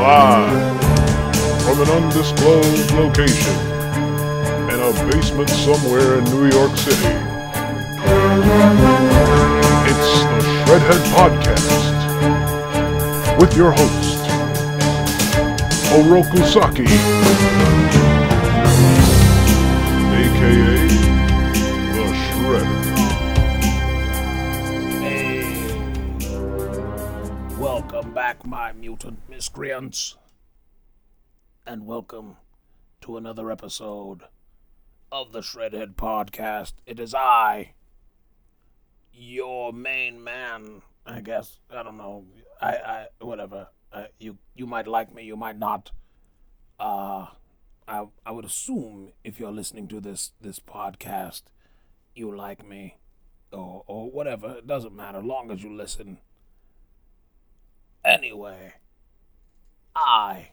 Live 0.00 0.80
from 1.62 1.78
an 1.82 1.88
undisclosed 1.90 2.90
location 2.92 3.54
in 4.70 4.80
a 4.80 4.92
basement 5.12 5.50
somewhere 5.50 6.16
in 6.16 6.24
New 6.24 6.48
York 6.48 6.74
City. 6.78 7.14
It's 9.90 10.12
the 10.24 10.40
Shredhead 10.64 11.04
Podcast 11.12 11.98
with 13.38 13.54
your 13.54 13.72
host, 13.72 14.20
Oroku 15.92 16.46
Saki, 16.46 16.86
aka 20.16 21.19
miscreants, 29.80 30.16
and 31.66 31.86
welcome 31.86 32.36
to 33.00 33.16
another 33.16 33.50
episode 33.50 34.24
of 35.10 35.32
the 35.32 35.40
Shredhead 35.40 35.94
Podcast. 35.94 36.74
It 36.84 37.00
is 37.00 37.14
I, 37.14 37.72
your 39.10 39.72
main 39.72 40.22
man. 40.22 40.82
I 41.06 41.20
guess 41.20 41.60
I 41.70 41.82
don't 41.82 41.96
know. 41.96 42.26
I, 42.60 42.68
I 42.68 43.06
whatever. 43.20 43.68
Uh, 43.90 44.04
you 44.18 44.36
you 44.54 44.66
might 44.66 44.86
like 44.86 45.14
me, 45.14 45.24
you 45.24 45.36
might 45.36 45.58
not. 45.58 45.92
Uh, 46.78 47.28
I 47.88 48.06
I 48.26 48.32
would 48.32 48.44
assume 48.44 49.12
if 49.24 49.40
you're 49.40 49.50
listening 49.50 49.88
to 49.88 50.00
this 50.00 50.32
this 50.42 50.60
podcast, 50.60 51.44
you 52.14 52.36
like 52.36 52.68
me, 52.68 52.98
or 53.50 53.84
or 53.86 54.10
whatever. 54.10 54.56
It 54.58 54.66
doesn't 54.66 54.94
matter, 54.94 55.22
long 55.22 55.50
as 55.50 55.62
you 55.62 55.74
listen. 55.74 56.18
Anyway, 58.04 58.74
I 60.02 60.52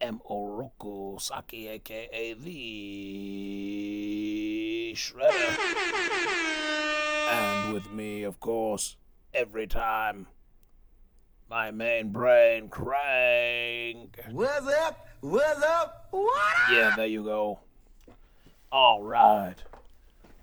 am 0.00 0.20
Oroku 0.30 1.20
Saki, 1.20 1.66
aka 1.66 2.34
the 2.34 2.54
Shredder. 4.94 5.56
And 7.28 7.74
with 7.74 7.90
me, 7.90 8.22
of 8.22 8.38
course, 8.38 8.96
every 9.34 9.66
time, 9.66 10.28
my 11.50 11.72
main 11.72 12.12
brain 12.12 12.68
Krang. 12.68 14.10
What's 14.30 14.68
up? 14.68 15.08
What's 15.20 15.64
up? 15.64 16.06
What? 16.12 16.56
Yeah, 16.70 16.94
there 16.94 17.06
you 17.06 17.24
go. 17.24 17.58
All 18.70 19.02
right. 19.02 19.56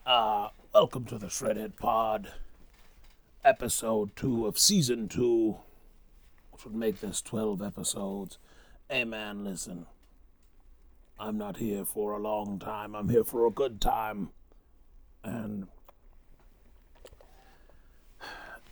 Uh, 0.05 0.49
welcome 0.73 1.05
to 1.05 1.17
the 1.17 1.27
Shredhead 1.27 1.77
Pod, 1.77 2.33
episode 3.45 4.17
two 4.17 4.45
of 4.45 4.59
season 4.59 5.07
two, 5.07 5.59
would 6.65 6.75
make 6.75 7.01
this 7.01 7.21
12 7.21 7.61
episodes. 7.61 8.37
Hey, 8.89 9.03
man, 9.03 9.43
listen. 9.43 9.85
I'm 11.19 11.37
not 11.37 11.57
here 11.57 11.85
for 11.85 12.13
a 12.13 12.19
long 12.19 12.59
time. 12.59 12.95
I'm 12.95 13.09
here 13.09 13.23
for 13.23 13.45
a 13.45 13.51
good 13.51 13.79
time. 13.79 14.29
And 15.23 15.67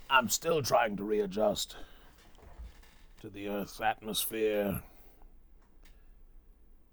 I'm 0.10 0.28
still 0.28 0.62
trying 0.62 0.98
to 0.98 1.04
readjust 1.04 1.76
to 3.22 3.30
the 3.30 3.48
Earth's 3.48 3.80
atmosphere, 3.80 4.82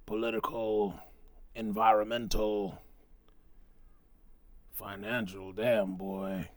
political, 0.06 1.00
environmental, 1.54 2.80
financial. 4.74 5.52
Damn, 5.52 5.94
boy. 5.96 6.50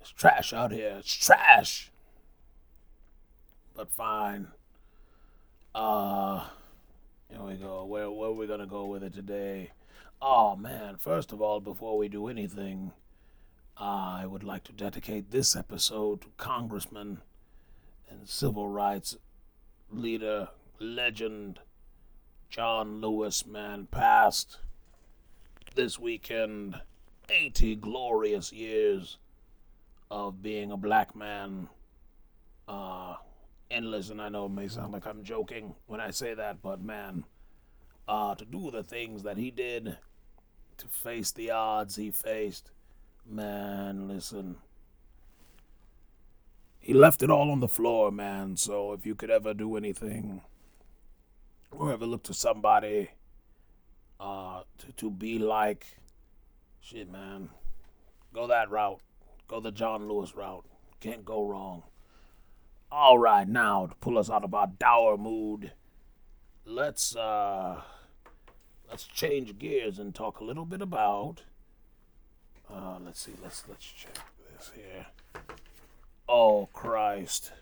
It's 0.00 0.10
trash 0.10 0.52
out 0.52 0.72
here. 0.72 0.96
It's 0.98 1.14
trash. 1.14 1.91
But 3.74 3.90
fine. 3.90 4.48
Uh, 5.74 6.44
here 7.28 7.42
we 7.42 7.54
go. 7.54 7.84
Where, 7.84 8.10
where 8.10 8.30
are 8.30 8.34
we 8.34 8.46
going 8.46 8.60
to 8.60 8.66
go 8.66 8.86
with 8.86 9.02
it 9.02 9.14
today? 9.14 9.70
Oh, 10.20 10.56
man. 10.56 10.96
First 10.98 11.32
of 11.32 11.40
all, 11.40 11.60
before 11.60 11.96
we 11.96 12.08
do 12.08 12.28
anything, 12.28 12.92
I 13.76 14.26
would 14.26 14.44
like 14.44 14.64
to 14.64 14.72
dedicate 14.72 15.30
this 15.30 15.56
episode 15.56 16.20
to 16.22 16.28
Congressman 16.36 17.22
and 18.10 18.28
civil 18.28 18.68
rights 18.68 19.16
leader, 19.90 20.48
legend, 20.78 21.60
John 22.50 23.00
Lewis, 23.00 23.46
man, 23.46 23.86
passed 23.90 24.58
this 25.74 25.98
weekend 25.98 26.80
80 27.30 27.76
glorious 27.76 28.52
years 28.52 29.18
of 30.10 30.42
being 30.42 30.70
a 30.70 30.76
black 30.76 31.16
man. 31.16 31.68
Uh, 32.68 33.14
and 33.72 33.90
listen, 33.90 34.20
I 34.20 34.28
know 34.28 34.46
it 34.46 34.50
may 34.50 34.68
sound 34.68 34.92
like 34.92 35.06
I'm 35.06 35.24
joking 35.24 35.74
when 35.86 36.00
I 36.00 36.10
say 36.10 36.34
that, 36.34 36.60
but 36.62 36.82
man, 36.82 37.24
uh, 38.06 38.34
to 38.34 38.44
do 38.44 38.70
the 38.70 38.82
things 38.82 39.22
that 39.22 39.38
he 39.38 39.50
did, 39.50 39.96
to 40.76 40.88
face 40.88 41.32
the 41.32 41.50
odds 41.50 41.96
he 41.96 42.10
faced, 42.10 42.70
man, 43.26 44.08
listen. 44.08 44.56
He 46.78 46.92
left 46.92 47.22
it 47.22 47.30
all 47.30 47.50
on 47.50 47.60
the 47.60 47.68
floor, 47.68 48.10
man. 48.10 48.56
So 48.56 48.92
if 48.92 49.06
you 49.06 49.14
could 49.14 49.30
ever 49.30 49.54
do 49.54 49.76
anything, 49.76 50.42
or 51.70 51.92
ever 51.92 52.04
look 52.04 52.24
to 52.24 52.34
somebody 52.34 53.10
uh, 54.20 54.62
to, 54.78 54.92
to 54.92 55.10
be 55.10 55.38
like, 55.38 55.86
shit, 56.80 57.10
man, 57.10 57.48
go 58.34 58.46
that 58.48 58.70
route. 58.70 59.00
Go 59.48 59.60
the 59.60 59.72
John 59.72 60.08
Lewis 60.08 60.34
route. 60.36 60.64
Can't 61.00 61.24
go 61.24 61.46
wrong. 61.46 61.84
All 62.94 63.16
right, 63.16 63.48
now 63.48 63.86
to 63.86 63.94
pull 63.94 64.18
us 64.18 64.28
out 64.28 64.44
of 64.44 64.52
our 64.52 64.66
dour 64.66 65.16
mood, 65.16 65.72
let's 66.66 67.16
uh, 67.16 67.80
let's 68.90 69.04
change 69.04 69.58
gears 69.58 69.98
and 69.98 70.14
talk 70.14 70.40
a 70.40 70.44
little 70.44 70.66
bit 70.66 70.82
about. 70.82 71.44
Uh, 72.70 72.98
let's 73.02 73.18
see. 73.18 73.32
Let's 73.42 73.64
let's 73.66 73.86
check 73.86 74.18
this 74.54 74.72
here. 74.74 75.06
Oh 76.28 76.68
Christ, 76.74 77.52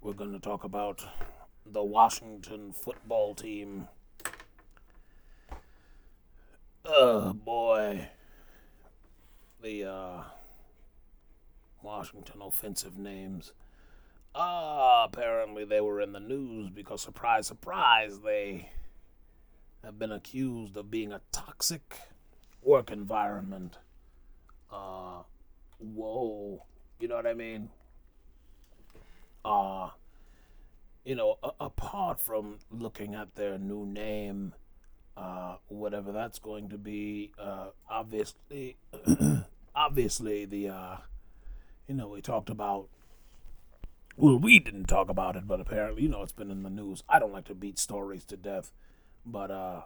we're 0.00 0.14
gonna 0.14 0.38
talk 0.38 0.64
about 0.64 1.04
the 1.66 1.84
Washington 1.84 2.72
football 2.72 3.34
team. 3.34 3.88
Oh 6.86 7.34
boy, 7.34 8.08
the 9.62 9.84
uh, 9.84 10.22
Washington 11.82 12.40
offensive 12.40 12.96
names. 12.96 13.52
Ah, 14.34 15.04
apparently 15.04 15.64
they 15.64 15.80
were 15.80 16.00
in 16.00 16.12
the 16.12 16.20
news 16.20 16.68
because, 16.70 17.00
surprise, 17.02 17.46
surprise, 17.46 18.20
they 18.20 18.70
have 19.84 19.98
been 19.98 20.12
accused 20.12 20.76
of 20.76 20.90
being 20.90 21.12
a 21.12 21.20
toxic 21.32 21.96
work 22.62 22.90
environment. 22.90 23.78
Uh, 24.72 25.22
whoa, 25.78 26.64
you 27.00 27.08
know 27.08 27.16
what 27.16 27.26
I 27.26 27.34
mean? 27.34 27.70
Uh, 29.44 29.90
you 31.04 31.14
know, 31.14 31.38
a- 31.42 31.52
apart 31.60 32.20
from 32.20 32.58
looking 32.70 33.14
at 33.14 33.34
their 33.34 33.58
new 33.58 33.84
name, 33.86 34.54
uh, 35.16 35.56
whatever 35.68 36.12
that's 36.12 36.38
going 36.38 36.68
to 36.70 36.78
be, 36.78 37.32
uh, 37.38 37.68
obviously, 37.90 38.76
obviously 39.74 40.44
the, 40.44 40.68
uh, 40.68 40.96
you 41.88 41.94
know, 41.94 42.08
we 42.08 42.20
talked 42.22 42.50
about 42.50 42.88
well, 44.16 44.38
we 44.38 44.58
didn't 44.58 44.86
talk 44.86 45.08
about 45.08 45.36
it, 45.36 45.46
but 45.46 45.60
apparently, 45.60 46.02
you 46.02 46.08
know, 46.08 46.22
it's 46.22 46.32
been 46.32 46.50
in 46.50 46.62
the 46.62 46.70
news. 46.70 47.02
I 47.08 47.18
don't 47.18 47.32
like 47.32 47.46
to 47.46 47.54
beat 47.54 47.78
stories 47.78 48.24
to 48.26 48.36
death, 48.36 48.72
but 49.24 49.50
uh, 49.50 49.82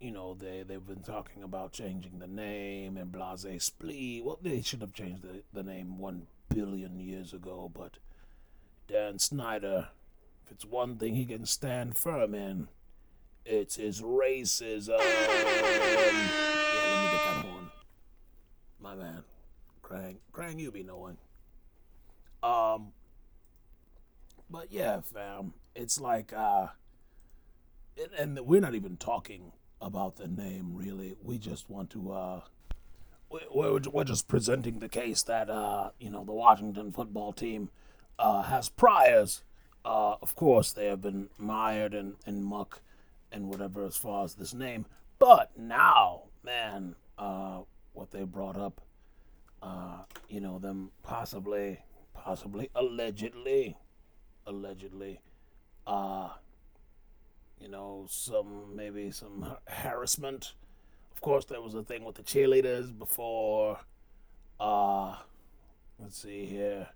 you 0.00 0.10
know, 0.10 0.34
they 0.34 0.64
they've 0.66 0.86
been 0.86 1.02
talking 1.02 1.42
about 1.42 1.72
changing 1.72 2.18
the 2.18 2.26
name 2.26 2.96
and 2.96 3.12
blase 3.12 3.70
splee. 3.70 4.22
Well, 4.22 4.38
they 4.42 4.60
should 4.62 4.80
have 4.80 4.92
changed 4.92 5.22
the, 5.22 5.42
the 5.52 5.62
name 5.62 5.98
one 5.98 6.26
billion 6.48 6.98
years 6.98 7.32
ago, 7.32 7.70
but 7.72 7.98
Dan 8.88 9.18
Snyder, 9.18 9.88
if 10.44 10.52
it's 10.52 10.64
one 10.64 10.96
thing 10.96 11.14
he 11.14 11.24
can 11.24 11.46
stand 11.46 11.96
firm 11.96 12.34
in, 12.34 12.68
it's 13.46 13.76
his 13.76 14.02
racism. 14.02 14.98
Yeah, 14.98 15.06
let 15.06 16.12
me 17.02 17.10
get 17.10 17.24
that. 17.24 17.46
My 18.80 18.94
man, 18.96 19.22
Krang, 19.82 20.16
Krang, 20.32 20.58
you 20.58 20.72
be 20.72 20.82
knowing. 20.82 21.16
Um, 22.42 22.92
but 24.52 24.70
yeah, 24.70 25.00
fam, 25.00 25.54
it's 25.74 25.98
like, 25.98 26.32
uh, 26.32 26.66
and, 27.98 28.36
and 28.36 28.46
we're 28.46 28.60
not 28.60 28.74
even 28.74 28.96
talking 28.98 29.52
about 29.80 30.16
the 30.16 30.28
name 30.28 30.74
really. 30.74 31.16
We 31.22 31.38
just 31.38 31.70
want 31.70 31.90
to, 31.90 32.12
uh, 32.12 32.40
we- 33.30 33.40
we're, 33.52 33.80
we're 33.90 34.04
just 34.04 34.28
presenting 34.28 34.78
the 34.78 34.88
case 34.90 35.22
that, 35.24 35.48
uh, 35.48 35.90
you 35.98 36.10
know, 36.10 36.22
the 36.24 36.32
Washington 36.32 36.92
football 36.92 37.32
team, 37.32 37.70
uh, 38.18 38.42
has 38.42 38.68
priors. 38.68 39.42
Uh, 39.84 40.16
of 40.20 40.36
course, 40.36 40.72
they 40.72 40.86
have 40.86 41.00
been 41.00 41.30
mired 41.38 41.94
in, 41.94 42.14
in 42.26 42.44
muck 42.44 42.82
and 43.32 43.48
whatever 43.48 43.84
as 43.84 43.96
far 43.96 44.24
as 44.24 44.34
this 44.34 44.52
name. 44.54 44.84
But 45.18 45.50
now, 45.58 46.24
man, 46.44 46.94
uh, 47.18 47.60
what 47.94 48.10
they 48.10 48.24
brought 48.24 48.56
up, 48.56 48.82
uh, 49.62 50.02
you 50.28 50.40
know, 50.40 50.58
them 50.58 50.90
possibly, 51.02 51.80
possibly, 52.14 52.68
allegedly, 52.74 53.76
allegedly 54.46 55.20
uh, 55.86 56.28
you 57.60 57.68
know, 57.68 58.06
some 58.08 58.74
maybe 58.74 59.10
some 59.10 59.56
harassment. 59.68 60.54
Of 61.12 61.20
course, 61.20 61.44
there 61.44 61.60
was 61.60 61.74
a 61.74 61.82
thing 61.82 62.04
with 62.04 62.16
the 62.16 62.22
cheerleaders 62.22 62.96
before. 62.96 63.78
Uh, 64.58 65.16
let's 66.00 66.20
see 66.20 66.46
here. 66.46 66.88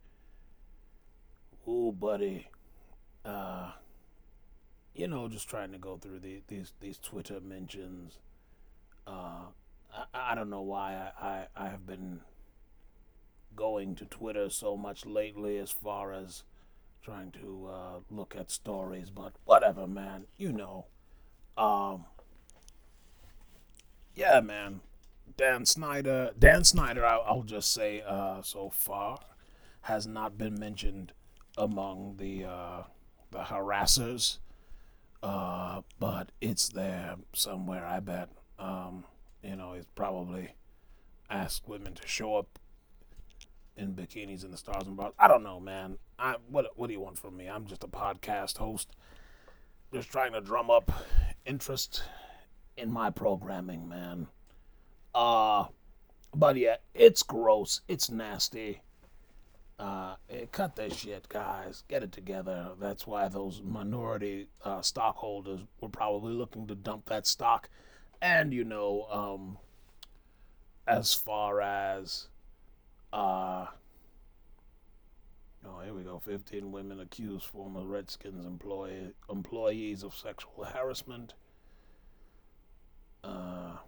Ooh, 1.68 1.92
buddy. 1.92 2.48
Uh, 3.24 3.72
you 4.94 5.06
know, 5.08 5.28
just 5.28 5.48
trying 5.48 5.72
to 5.72 5.78
go 5.78 5.96
through 5.96 6.20
the, 6.20 6.42
these 6.48 6.72
these 6.80 6.98
Twitter 6.98 7.40
mentions. 7.40 8.18
Uh, 9.06 9.46
I, 9.94 10.32
I 10.32 10.34
don't 10.34 10.50
know 10.50 10.62
why 10.62 11.10
I, 11.20 11.26
I, 11.26 11.46
I 11.56 11.68
have 11.68 11.86
been 11.86 12.20
going 13.54 13.94
to 13.96 14.04
Twitter 14.04 14.50
so 14.50 14.76
much 14.76 15.06
lately 15.06 15.58
as 15.58 15.70
far 15.70 16.12
as 16.12 16.42
trying 17.06 17.30
to 17.30 17.68
uh, 17.72 17.98
look 18.10 18.34
at 18.36 18.50
stories, 18.50 19.10
but 19.10 19.32
whatever, 19.44 19.86
man. 19.86 20.24
You 20.36 20.52
know. 20.52 20.86
Um, 21.56 22.06
yeah, 24.16 24.40
man. 24.40 24.80
Dan 25.36 25.64
Snyder, 25.66 26.32
Dan 26.36 26.64
Snyder, 26.64 27.06
I'll, 27.06 27.22
I'll 27.24 27.42
just 27.42 27.72
say 27.72 28.02
uh, 28.04 28.42
so 28.42 28.70
far, 28.70 29.20
has 29.82 30.06
not 30.06 30.36
been 30.36 30.58
mentioned 30.58 31.12
among 31.56 32.16
the 32.16 32.44
uh, 32.44 32.82
the 33.30 33.38
harassers, 33.38 34.38
uh, 35.22 35.82
but 36.00 36.32
it's 36.40 36.68
there 36.68 37.14
somewhere. 37.32 37.86
I 37.86 38.00
bet. 38.00 38.30
Um, 38.58 39.04
you 39.44 39.54
know, 39.54 39.74
he's 39.74 39.86
probably 39.94 40.54
asked 41.30 41.68
women 41.68 41.94
to 41.94 42.08
show 42.08 42.36
up 42.36 42.58
in 43.76 43.94
bikinis 43.94 44.44
and 44.44 44.52
the 44.52 44.56
stars 44.56 44.86
and 44.86 44.96
bars. 44.96 45.12
I 45.18 45.28
don't 45.28 45.42
know, 45.42 45.60
man. 45.60 45.98
I 46.18 46.36
what 46.48 46.66
what 46.76 46.86
do 46.88 46.92
you 46.92 47.00
want 47.00 47.18
from 47.18 47.36
me? 47.36 47.46
I'm 47.46 47.66
just 47.66 47.84
a 47.84 47.88
podcast 47.88 48.58
host, 48.58 48.88
just 49.92 50.10
trying 50.10 50.32
to 50.32 50.40
drum 50.40 50.70
up 50.70 50.90
interest 51.44 52.02
in 52.76 52.90
my 52.90 53.10
programming, 53.10 53.88
man. 53.88 54.28
Uh 55.14 55.66
but 56.34 56.56
yeah, 56.56 56.76
it's 56.94 57.22
gross. 57.22 57.80
It's 57.88 58.10
nasty. 58.10 58.82
Uh, 59.78 60.16
eh, 60.30 60.46
cut 60.52 60.76
that 60.76 60.92
shit, 60.92 61.28
guys. 61.28 61.84
Get 61.88 62.02
it 62.02 62.12
together. 62.12 62.70
That's 62.80 63.06
why 63.06 63.28
those 63.28 63.62
minority 63.62 64.48
uh, 64.64 64.80
stockholders 64.82 65.60
were 65.80 65.88
probably 65.88 66.32
looking 66.32 66.66
to 66.66 66.74
dump 66.74 67.06
that 67.06 67.26
stock. 67.26 67.68
And 68.20 68.52
you 68.52 68.64
know, 68.64 69.06
um, 69.10 69.58
as 70.86 71.14
far 71.14 71.60
as 71.60 72.28
uh, 73.16 73.66
oh, 75.66 75.80
here 75.82 75.94
we 75.94 76.02
go. 76.02 76.18
15 76.18 76.70
women 76.70 77.00
accused 77.00 77.46
former 77.46 77.80
Redskins 77.80 78.44
employee, 78.44 79.14
employees 79.30 80.02
of 80.02 80.14
sexual 80.14 80.64
harassment. 80.64 81.32
Uh, 83.24 83.78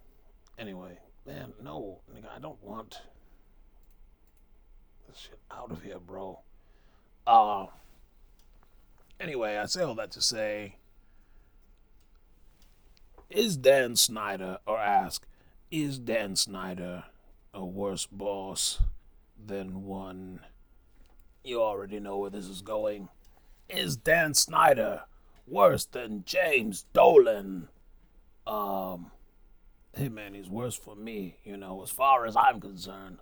anyway, 0.59 0.99
man, 1.27 1.53
no, 1.63 2.01
nigga, 2.11 2.35
I 2.35 2.39
don't 2.39 2.63
want 2.65 3.03
this 5.07 5.19
shit 5.19 5.39
out 5.51 5.71
of 5.71 5.83
here, 5.83 5.99
bro. 5.99 6.41
Uh, 7.27 7.67
anyway, 9.21 9.59
I 9.59 9.67
say 9.67 9.83
all 9.83 9.95
that 9.97 10.11
to 10.13 10.23
say, 10.23 10.77
is 13.29 13.59
Dan 13.59 13.95
Snyder, 13.95 14.57
or 14.67 14.79
ask, 14.79 15.27
is 15.71 15.99
Dan 15.99 16.35
Snyder 16.35 17.05
a 17.53 17.63
worse 17.63 18.07
boss 18.07 18.81
than 19.45 19.85
one? 19.85 20.41
You 21.45 21.63
already 21.63 22.01
know 22.01 22.19
where 22.19 22.31
this 22.31 22.47
is 22.47 22.63
going. 22.63 23.09
Is 23.69 23.97
Dan 23.97 24.35
Snyder 24.35 25.03
worse 25.47 25.85
than 25.87 26.25
James 26.25 26.85
Dolan? 26.93 27.69
Um, 28.47 29.11
hey 29.93 30.09
man, 30.09 30.35
he's 30.35 30.49
worse 30.49 30.75
for 30.77 30.97
me, 30.97 31.39
you 31.45 31.57
know, 31.57 31.83
as 31.83 31.91
far 31.91 32.27
as 32.27 32.37
I'm 32.37 32.61
concerned. 32.61 33.19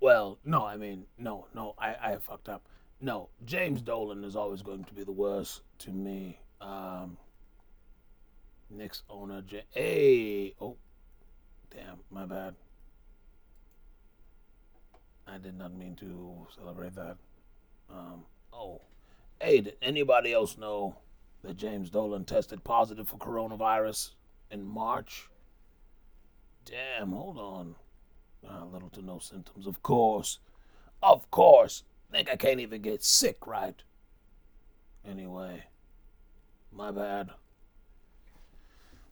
Well, 0.00 0.38
no, 0.44 0.64
I 0.64 0.76
mean, 0.76 1.06
no, 1.18 1.46
no, 1.54 1.74
I, 1.78 1.94
I 2.00 2.16
fucked 2.16 2.48
up. 2.48 2.66
No, 3.00 3.28
James 3.44 3.82
Dolan 3.82 4.24
is 4.24 4.36
always 4.36 4.62
going 4.62 4.84
to 4.84 4.94
be 4.94 5.04
the 5.04 5.12
worst 5.12 5.62
to 5.80 5.90
me. 5.90 6.40
Um, 6.60 7.16
Knicks 8.70 9.02
owner, 9.08 9.42
J- 9.42 9.64
hey, 9.70 10.54
oh, 10.60 10.76
damn, 11.70 11.98
my 12.10 12.26
bad. 12.26 12.54
I 15.32 15.38
did 15.38 15.56
not 15.58 15.74
mean 15.74 15.94
to 15.96 16.46
celebrate 16.56 16.94
that. 16.94 17.16
Um, 17.90 18.24
oh, 18.52 18.80
hey, 19.40 19.60
did 19.60 19.76
anybody 19.82 20.32
else 20.32 20.56
know 20.56 20.96
that 21.42 21.56
James 21.56 21.90
Dolan 21.90 22.24
tested 22.24 22.64
positive 22.64 23.08
for 23.08 23.16
coronavirus 23.16 24.10
in 24.50 24.64
March? 24.64 25.28
Damn, 26.64 27.12
hold 27.12 27.38
on. 27.38 27.74
Uh, 28.48 28.64
little 28.66 28.90
to 28.90 29.02
no 29.02 29.18
symptoms, 29.18 29.66
of 29.66 29.82
course. 29.82 30.38
Of 31.02 31.30
course. 31.30 31.84
Think 32.10 32.30
I 32.30 32.36
can't 32.36 32.60
even 32.60 32.80
get 32.80 33.04
sick, 33.04 33.46
right? 33.46 33.82
Anyway, 35.06 35.64
my 36.72 36.90
bad. 36.90 37.30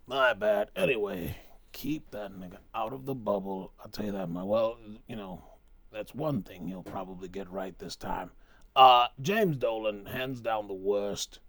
My 0.07 0.33
bad. 0.33 0.71
Anyway, 0.75 1.37
keep 1.73 2.11
that 2.13 2.33
nigga 2.33 2.59
out 2.75 2.93
of 2.93 3.05
the 3.05 3.15
bubble. 3.15 3.73
I'll 3.81 3.91
tell 3.91 4.07
you 4.07 4.13
that, 4.13 4.31
my 4.31 4.43
well, 4.43 4.79
you 5.07 5.17
know, 5.17 5.43
that's 5.97 6.15
one 6.15 6.43
thing 6.43 6.69
he'll 6.69 6.83
probably 6.83 7.29
get 7.29 7.51
right 7.51 7.77
this 7.79 7.97
time. 7.97 8.31
Uh, 8.75 9.07
James 9.21 9.57
Dolan, 9.57 10.05
hands 10.05 10.43
down 10.43 10.69
the 10.69 10.75
worst. 10.75 11.41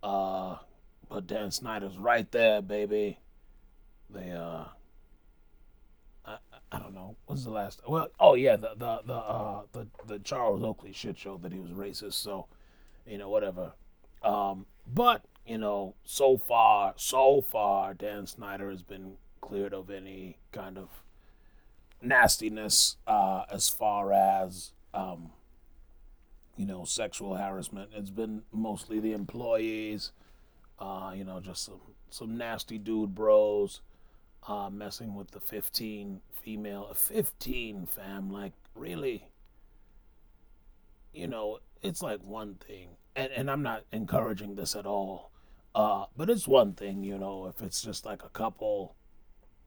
Uh, 0.00 0.58
but 1.08 1.26
Dan 1.26 1.50
Snyder's 1.50 1.98
right 1.98 2.30
there, 2.30 2.62
baby. 2.62 3.18
They 4.08 4.30
uh, 4.30 4.66
I, 6.24 6.36
I 6.70 6.78
don't 6.78 6.94
know. 6.94 7.16
When's 7.26 7.44
the 7.44 7.50
last? 7.50 7.80
Well, 7.88 8.08
oh 8.20 8.34
yeah, 8.34 8.56
the 8.56 8.70
the 8.76 9.00
the 9.04 9.14
uh 9.14 9.62
the 9.72 9.88
the 10.06 10.18
Charles 10.20 10.62
Oakley 10.62 10.92
shit 10.92 11.18
show 11.18 11.36
that 11.38 11.52
he 11.52 11.58
was 11.58 11.72
racist. 11.72 12.14
So, 12.14 12.46
you 13.04 13.18
know, 13.18 13.28
whatever. 13.28 13.72
Um, 14.22 14.66
but 14.86 15.24
you 15.44 15.58
know, 15.58 15.96
so 16.04 16.36
far, 16.36 16.94
so 16.96 17.40
far, 17.40 17.94
Dan 17.94 18.26
Snyder 18.26 18.70
has 18.70 18.82
been 18.82 19.16
cleared 19.40 19.74
of 19.74 19.90
any 19.90 20.38
kind 20.52 20.78
of 20.78 20.88
nastiness 22.02 22.96
uh, 23.06 23.44
as 23.50 23.68
far 23.68 24.12
as 24.12 24.72
um, 24.94 25.30
you 26.56 26.66
know 26.66 26.84
sexual 26.84 27.36
harassment. 27.36 27.90
It's 27.94 28.10
been 28.10 28.42
mostly 28.52 29.00
the 29.00 29.12
employees, 29.12 30.12
uh, 30.78 31.12
you 31.14 31.24
know, 31.24 31.40
just 31.40 31.64
some 31.64 31.80
some 32.10 32.36
nasty 32.36 32.78
dude 32.78 33.14
bros 33.14 33.80
uh, 34.48 34.70
messing 34.70 35.14
with 35.14 35.30
the 35.32 35.40
15 35.40 36.20
female 36.40 36.92
15 36.94 37.86
fam 37.86 38.30
like 38.30 38.52
really 38.74 39.28
you 41.12 41.26
know 41.26 41.58
it's 41.82 42.02
like 42.02 42.20
one 42.22 42.54
thing 42.54 42.90
and, 43.16 43.32
and 43.32 43.50
i'm 43.50 43.62
not 43.62 43.82
encouraging 43.90 44.54
this 44.54 44.76
at 44.76 44.86
all 44.86 45.32
uh, 45.74 46.04
but 46.16 46.30
it's 46.30 46.46
one 46.46 46.72
thing 46.72 47.02
you 47.02 47.18
know 47.18 47.46
if 47.46 47.60
it's 47.60 47.82
just 47.82 48.06
like 48.06 48.22
a 48.22 48.28
couple 48.28 48.94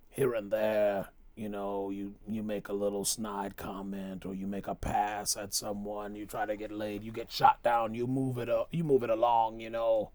here 0.07 0.33
and 0.33 0.51
there 0.51 1.09
you 1.39 1.48
know, 1.48 1.89
you 1.89 2.15
you 2.27 2.43
make 2.43 2.67
a 2.67 2.74
little 2.74 3.05
snide 3.05 3.55
comment 3.55 4.25
or 4.25 4.36
you 4.36 4.46
make 4.46 4.67
a 4.67 4.75
pass 4.75 5.38
at 5.38 5.53
someone, 5.53 6.13
you 6.17 6.25
try 6.25 6.46
to 6.46 6.58
get 6.58 6.69
laid, 6.69 7.01
you 7.01 7.13
get 7.13 7.31
shot 7.31 7.63
down, 7.63 7.93
you 7.93 8.05
move 8.08 8.38
it 8.38 8.50
up, 8.50 8.67
you 8.72 8.84
move 8.84 9.03
it 9.03 9.10
along, 9.10 9.62
you 9.62 9.69
know. 9.69 10.12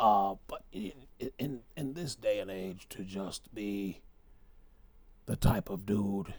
Uh, 0.00 0.36
but 0.46 0.62
in, 0.72 0.92
in 1.38 1.60
in 1.76 1.92
this 1.92 2.14
day 2.14 2.38
and 2.38 2.50
age, 2.50 2.86
to 2.88 3.04
just 3.04 3.54
be 3.54 4.00
the 5.26 5.36
type 5.36 5.68
of 5.68 5.84
dude 5.84 6.32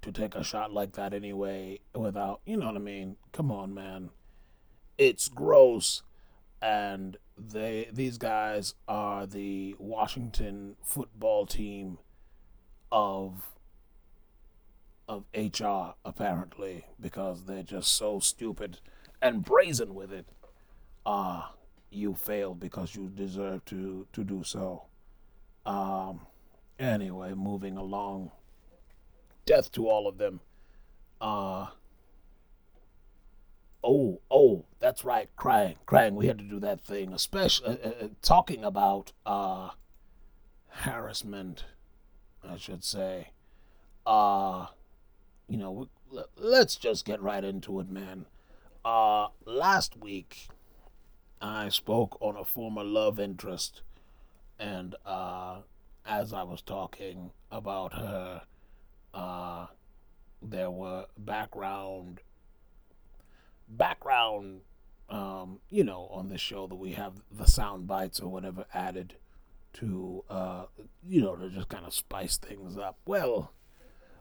to 0.00 0.10
take 0.10 0.34
a 0.34 0.42
shot 0.42 0.72
like 0.72 0.92
that 0.92 1.12
anyway, 1.12 1.80
without, 1.94 2.40
you 2.46 2.56
know 2.56 2.66
what 2.66 2.76
I 2.76 2.78
mean? 2.78 3.16
Come 3.32 3.50
on, 3.50 3.74
man, 3.74 4.08
it's 4.96 5.28
gross, 5.28 6.02
and 6.62 7.18
they 7.36 7.90
these 7.92 8.16
guys 8.16 8.74
are 8.88 9.26
the 9.26 9.76
Washington 9.78 10.76
football 10.82 11.44
team 11.44 11.98
of 12.94 13.50
of 15.08 15.24
HR 15.34 15.94
apparently 16.04 16.86
because 16.98 17.44
they're 17.44 17.64
just 17.64 17.92
so 17.92 18.20
stupid 18.20 18.78
and 19.20 19.44
brazen 19.44 19.94
with 19.94 20.12
it. 20.12 20.26
Ah, 21.04 21.50
uh, 21.50 21.52
you 21.90 22.14
failed 22.14 22.60
because 22.60 22.94
you 22.94 23.08
deserve 23.08 23.64
to 23.66 24.06
to 24.12 24.22
do 24.22 24.44
so. 24.44 24.84
Um 25.66 26.20
anyway, 26.78 27.34
moving 27.34 27.76
along. 27.76 28.30
Death 29.44 29.72
to 29.72 29.88
all 29.88 30.06
of 30.06 30.16
them. 30.18 30.40
Uh 31.20 31.66
Oh, 33.86 34.22
oh, 34.30 34.64
that's 34.78 35.04
right, 35.04 35.28
Krang, 35.36 35.76
Krang. 35.86 36.14
We 36.14 36.26
had 36.26 36.38
to 36.38 36.44
do 36.44 36.58
that 36.60 36.80
thing, 36.80 37.12
especially 37.12 37.78
uh, 37.84 37.88
uh, 38.04 38.08
talking 38.22 38.64
about 38.64 39.12
uh 39.26 39.70
harassment 40.68 41.64
I 42.48 42.56
should 42.56 42.84
say. 42.84 43.30
Uh, 44.06 44.66
you 45.48 45.56
know, 45.56 45.88
let's 46.36 46.76
just 46.76 47.04
get 47.04 47.22
right 47.22 47.44
into 47.44 47.80
it, 47.80 47.88
man. 47.90 48.26
Uh, 48.84 49.28
last 49.44 49.96
week, 49.96 50.48
I 51.40 51.68
spoke 51.68 52.16
on 52.20 52.36
a 52.36 52.44
former 52.44 52.84
love 52.84 53.18
interest, 53.18 53.82
and 54.58 54.94
uh, 55.06 55.58
as 56.04 56.32
I 56.32 56.42
was 56.42 56.60
talking 56.62 57.30
about 57.50 57.94
her, 57.94 58.42
uh, 59.14 59.66
there 60.42 60.70
were 60.70 61.06
background 61.16 62.20
background 63.66 64.60
um, 65.08 65.58
you 65.70 65.82
know 65.82 66.08
on 66.12 66.28
the 66.28 66.36
show 66.36 66.66
that 66.66 66.74
we 66.74 66.92
have 66.92 67.14
the 67.30 67.46
sound 67.46 67.86
bites 67.86 68.20
or 68.20 68.28
whatever 68.30 68.66
added 68.74 69.14
to 69.74 70.24
uh, 70.30 70.64
you 71.06 71.20
know 71.20 71.36
to 71.36 71.48
just 71.50 71.68
kind 71.68 71.84
of 71.84 71.94
spice 71.94 72.36
things 72.36 72.76
up 72.76 72.98
well 73.06 73.52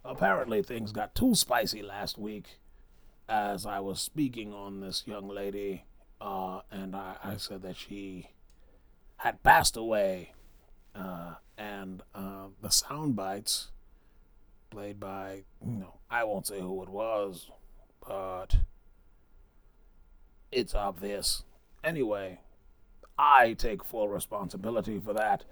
apparently 0.03 0.61
things 0.61 0.91
got 0.91 1.15
too 1.15 1.33
spicy 1.35 1.81
last 1.81 2.17
week 2.17 2.59
as 3.29 3.65
i 3.65 3.79
was 3.79 4.01
speaking 4.01 4.53
on 4.53 4.81
this 4.81 5.03
young 5.05 5.29
lady 5.29 5.85
uh, 6.19 6.61
and 6.71 6.95
I, 6.95 7.15
I 7.23 7.37
said 7.37 7.61
that 7.63 7.75
she 7.77 8.29
had 9.17 9.43
passed 9.43 9.77
away 9.77 10.33
uh, 10.95 11.35
and 11.57 12.01
uh, 12.13 12.47
the 12.61 12.69
sound 12.69 13.15
bites 13.15 13.71
played 14.69 14.99
by 14.99 15.43
you 15.65 15.77
know 15.77 15.99
I 16.09 16.23
won't 16.25 16.45
say 16.45 16.59
who 16.59 16.83
it 16.83 16.89
was, 16.89 17.49
but 18.07 18.57
it's 20.51 20.75
obvious. 20.75 21.43
Anyway, 21.83 22.39
I 23.17 23.53
take 23.53 23.83
full 23.83 24.07
responsibility 24.07 24.99
for 24.99 25.13
that. 25.13 25.45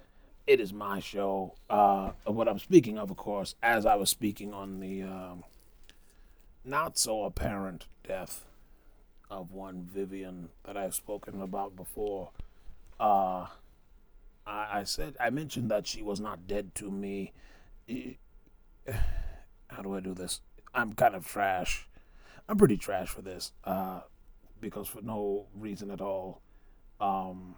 It 0.46 0.60
is 0.60 0.72
my 0.72 0.98
show. 0.98 1.54
Uh, 1.70 2.10
what 2.24 2.48
I'm 2.48 2.58
speaking 2.58 2.98
of, 2.98 3.10
of 3.10 3.16
course, 3.16 3.54
as 3.62 3.86
I 3.86 3.94
was 3.94 4.10
speaking 4.10 4.52
on 4.52 4.80
the 4.80 5.02
um, 5.02 5.44
not 6.64 6.98
so 6.98 7.24
apparent 7.24 7.86
death 8.06 8.44
of 9.30 9.52
one 9.52 9.88
Vivian 9.92 10.50
that 10.64 10.76
I've 10.76 10.94
spoken 10.94 11.40
about 11.40 11.76
before. 11.76 12.30
Uh, 12.98 13.46
I, 14.46 14.80
I 14.80 14.84
said 14.84 15.16
I 15.20 15.30
mentioned 15.30 15.70
that 15.70 15.86
she 15.86 16.02
was 16.02 16.20
not 16.20 16.46
dead 16.46 16.74
to 16.76 16.90
me. 16.90 17.32
How 19.68 19.82
do 19.82 19.94
I 19.94 20.00
do 20.00 20.14
this? 20.14 20.40
I'm 20.74 20.92
kind 20.92 21.14
of 21.14 21.26
trash. 21.26 21.88
I'm 22.48 22.56
pretty 22.56 22.76
trash 22.76 23.08
for 23.08 23.22
this, 23.22 23.52
uh, 23.64 24.00
because 24.60 24.88
for 24.88 25.00
no 25.02 25.46
reason 25.54 25.90
at 25.90 26.00
all. 26.00 26.42
Um, 27.02 27.56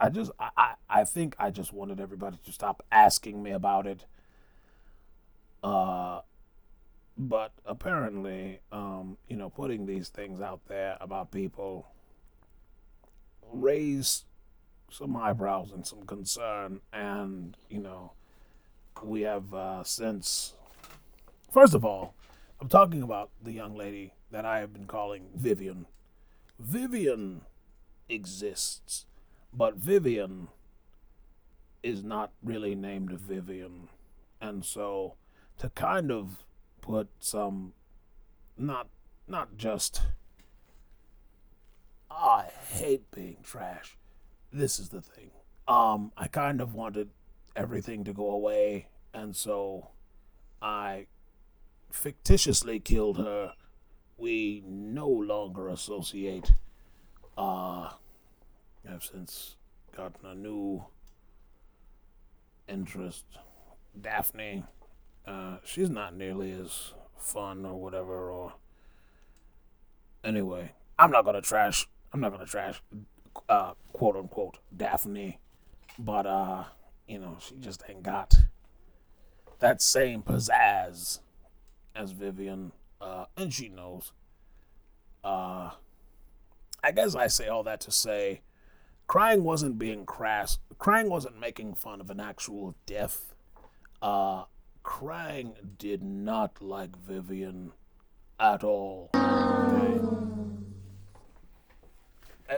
I 0.00 0.08
just 0.08 0.32
I, 0.40 0.74
I, 0.88 1.04
think 1.04 1.36
I 1.38 1.50
just 1.50 1.72
wanted 1.72 2.00
everybody 2.00 2.36
to 2.44 2.52
stop 2.52 2.84
asking 2.90 3.42
me 3.42 3.52
about 3.52 3.86
it. 3.86 4.06
Uh, 5.62 6.22
but 7.16 7.52
apparently, 7.64 8.60
um, 8.72 9.18
you 9.28 9.36
know, 9.36 9.50
putting 9.50 9.86
these 9.86 10.08
things 10.08 10.40
out 10.40 10.62
there 10.66 10.96
about 11.00 11.30
people 11.30 11.86
raise 13.52 14.24
some 14.90 15.16
eyebrows 15.16 15.70
and 15.70 15.86
some 15.86 16.02
concern, 16.02 16.80
and 16.92 17.56
you 17.68 17.78
know, 17.78 18.12
we 19.04 19.22
have 19.22 19.54
uh, 19.54 19.84
since. 19.84 20.54
First 21.52 21.74
of 21.74 21.84
all, 21.84 22.14
I'm 22.60 22.68
talking 22.68 23.02
about 23.02 23.30
the 23.40 23.52
young 23.52 23.76
lady 23.76 24.14
that 24.32 24.44
I 24.44 24.58
have 24.58 24.72
been 24.72 24.86
calling 24.86 25.26
Vivian. 25.36 25.86
Vivian 26.58 27.42
exists, 28.10 29.06
but 29.52 29.76
Vivian 29.76 30.48
is 31.82 32.02
not 32.02 32.32
really 32.42 32.74
named 32.74 33.12
Vivian. 33.12 33.88
And 34.40 34.64
so 34.64 35.14
to 35.58 35.70
kind 35.70 36.10
of 36.10 36.44
put 36.80 37.08
some 37.18 37.72
not 38.56 38.88
not 39.28 39.56
just 39.56 40.02
I 42.10 42.48
hate 42.70 43.10
being 43.10 43.38
trash. 43.42 43.96
This 44.52 44.78
is 44.78 44.88
the 44.88 45.00
thing. 45.00 45.30
Um 45.68 46.12
I 46.16 46.28
kind 46.28 46.60
of 46.60 46.74
wanted 46.74 47.10
everything 47.56 48.04
to 48.04 48.12
go 48.12 48.30
away 48.30 48.88
and 49.12 49.34
so 49.34 49.90
I 50.62 51.06
fictitiously 51.90 52.80
killed 52.80 53.18
her. 53.18 53.54
We 54.16 54.62
no 54.66 55.08
longer 55.08 55.68
associate 55.68 56.52
uh 57.40 57.90
I've 58.88 59.04
since 59.04 59.56
gotten 59.96 60.26
a 60.26 60.34
new 60.34 60.84
interest. 62.68 63.24
Daphne 64.00 64.64
uh, 65.26 65.56
she's 65.64 65.90
not 65.90 66.16
nearly 66.16 66.52
as 66.52 66.92
fun 67.16 67.64
or 67.64 67.74
whatever. 67.74 68.30
Or 68.30 68.54
anyway, 70.24 70.72
I'm 70.98 71.10
not 71.10 71.24
gonna 71.24 71.40
trash. 71.40 71.86
I'm 72.12 72.20
not 72.20 72.32
gonna 72.32 72.46
trash, 72.46 72.82
uh, 73.48 73.72
quote 73.92 74.16
unquote, 74.16 74.58
Daphne, 74.76 75.38
but 75.98 76.26
uh, 76.26 76.64
you 77.06 77.18
know, 77.18 77.36
she 77.40 77.54
just 77.56 77.84
ain't 77.88 78.02
got 78.02 78.34
that 79.60 79.80
same 79.82 80.22
pizzazz 80.22 81.20
as 81.94 82.12
Vivian, 82.12 82.72
uh, 83.00 83.26
and 83.36 83.52
she 83.52 83.68
knows. 83.68 84.12
Uh, 85.22 85.70
I 86.82 86.92
guess 86.92 87.14
I 87.14 87.26
say 87.26 87.48
all 87.48 87.62
that 87.64 87.80
to 87.82 87.90
say, 87.90 88.40
Krang 89.08 89.42
wasn't 89.42 89.78
being 89.78 90.06
crass. 90.06 90.58
Krang 90.78 91.08
wasn't 91.08 91.38
making 91.38 91.74
fun 91.74 92.00
of 92.00 92.10
an 92.10 92.20
actual 92.20 92.74
death. 92.86 93.34
Uh, 94.00 94.44
Krang 94.84 95.54
did 95.78 96.02
not 96.02 96.62
like 96.62 96.96
Vivian 96.96 97.72
at 98.38 98.64
all. 98.64 99.10
Okay. 99.14 100.00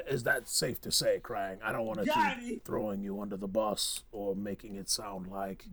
Is 0.09 0.23
that 0.23 0.49
safe 0.49 0.81
to 0.83 0.91
say, 0.91 1.21
Krang? 1.23 1.59
I 1.63 1.71
don't 1.73 1.85
want 1.85 1.99
to 2.01 2.05
keep 2.41 2.65
throwing 2.65 3.03
you 3.03 3.21
under 3.21 3.37
the 3.37 3.49
bus 3.49 4.05
or 4.11 4.35
making 4.35 4.77
it 4.77 4.89
sound 4.89 5.27
like, 5.27 5.67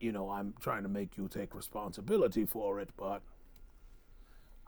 you 0.00 0.12
know, 0.12 0.30
I'm 0.30 0.54
trying 0.60 0.82
to 0.82 0.88
make 0.90 1.16
you 1.16 1.26
take 1.28 1.54
responsibility 1.54 2.44
for 2.44 2.80
it, 2.80 2.90
but 2.98 3.22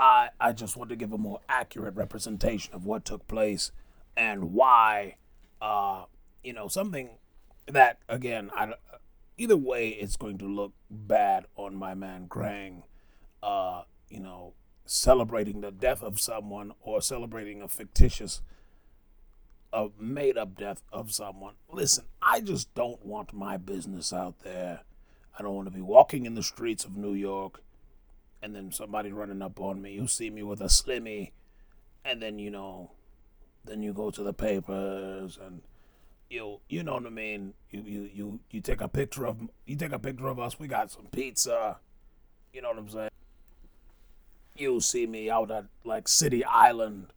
I 0.00 0.30
I 0.40 0.52
just 0.52 0.76
want 0.76 0.88
to 0.90 0.96
give 0.96 1.12
a 1.12 1.18
more 1.18 1.40
accurate 1.48 1.94
representation 1.94 2.74
of 2.74 2.86
what 2.86 3.04
took 3.04 3.28
place 3.28 3.70
and 4.16 4.52
why. 4.52 5.16
Uh, 5.60 6.04
you 6.42 6.54
know, 6.54 6.66
something 6.66 7.10
that 7.66 7.98
again 8.08 8.50
I 8.56 8.72
either 9.36 9.58
way, 9.58 9.90
it's 9.90 10.16
going 10.16 10.38
to 10.38 10.46
look 10.46 10.72
bad 10.90 11.44
on 11.54 11.76
my 11.76 11.94
man 11.94 12.26
Krang. 12.28 12.82
Uh, 13.42 13.82
you 14.08 14.20
know, 14.20 14.54
celebrating 14.86 15.60
the 15.60 15.70
death 15.70 16.02
of 16.02 16.18
someone 16.18 16.72
or 16.80 17.02
celebrating 17.02 17.62
a 17.62 17.68
fictitious, 17.68 18.40
a 19.72 19.88
made 19.98 20.38
up 20.38 20.56
death 20.56 20.82
of 20.92 21.12
someone. 21.12 21.54
Listen, 21.70 22.04
I 22.22 22.40
just 22.40 22.74
don't 22.74 23.04
want 23.04 23.34
my 23.34 23.58
business 23.58 24.12
out 24.12 24.40
there. 24.40 24.80
I 25.38 25.42
don't 25.42 25.54
want 25.54 25.68
to 25.68 25.74
be 25.74 25.82
walking 25.82 26.24
in 26.26 26.34
the 26.34 26.42
streets 26.42 26.84
of 26.84 26.96
New 26.96 27.14
York 27.14 27.62
and 28.42 28.54
then 28.54 28.72
somebody 28.72 29.12
running 29.12 29.42
up 29.42 29.60
on 29.60 29.82
me. 29.82 29.92
You 29.92 30.06
see 30.06 30.30
me 30.30 30.42
with 30.42 30.60
a 30.60 30.66
slimmy, 30.66 31.32
and 32.04 32.22
then, 32.22 32.38
you 32.38 32.50
know, 32.50 32.92
then 33.64 33.82
you 33.82 33.92
go 33.92 34.10
to 34.10 34.22
the 34.22 34.32
papers 34.32 35.38
and 35.44 35.62
you 36.30 36.60
you 36.68 36.82
know 36.82 36.94
what 36.94 37.06
I 37.06 37.10
mean. 37.10 37.54
You 37.70 37.82
you 37.82 38.10
you 38.12 38.40
you 38.50 38.60
take 38.60 38.80
a 38.80 38.88
picture 38.88 39.26
of 39.26 39.36
you 39.66 39.76
take 39.76 39.92
a 39.92 39.98
picture 39.98 40.28
of 40.28 40.38
us. 40.38 40.58
We 40.58 40.68
got 40.68 40.90
some 40.90 41.06
pizza. 41.06 41.78
You 42.52 42.62
know 42.62 42.68
what 42.68 42.78
I'm 42.78 42.88
saying. 42.88 43.10
You 44.56 44.80
see 44.80 45.06
me 45.06 45.28
out 45.30 45.50
at 45.50 45.64
like 45.84 46.08
City 46.08 46.44
Island 46.44 47.08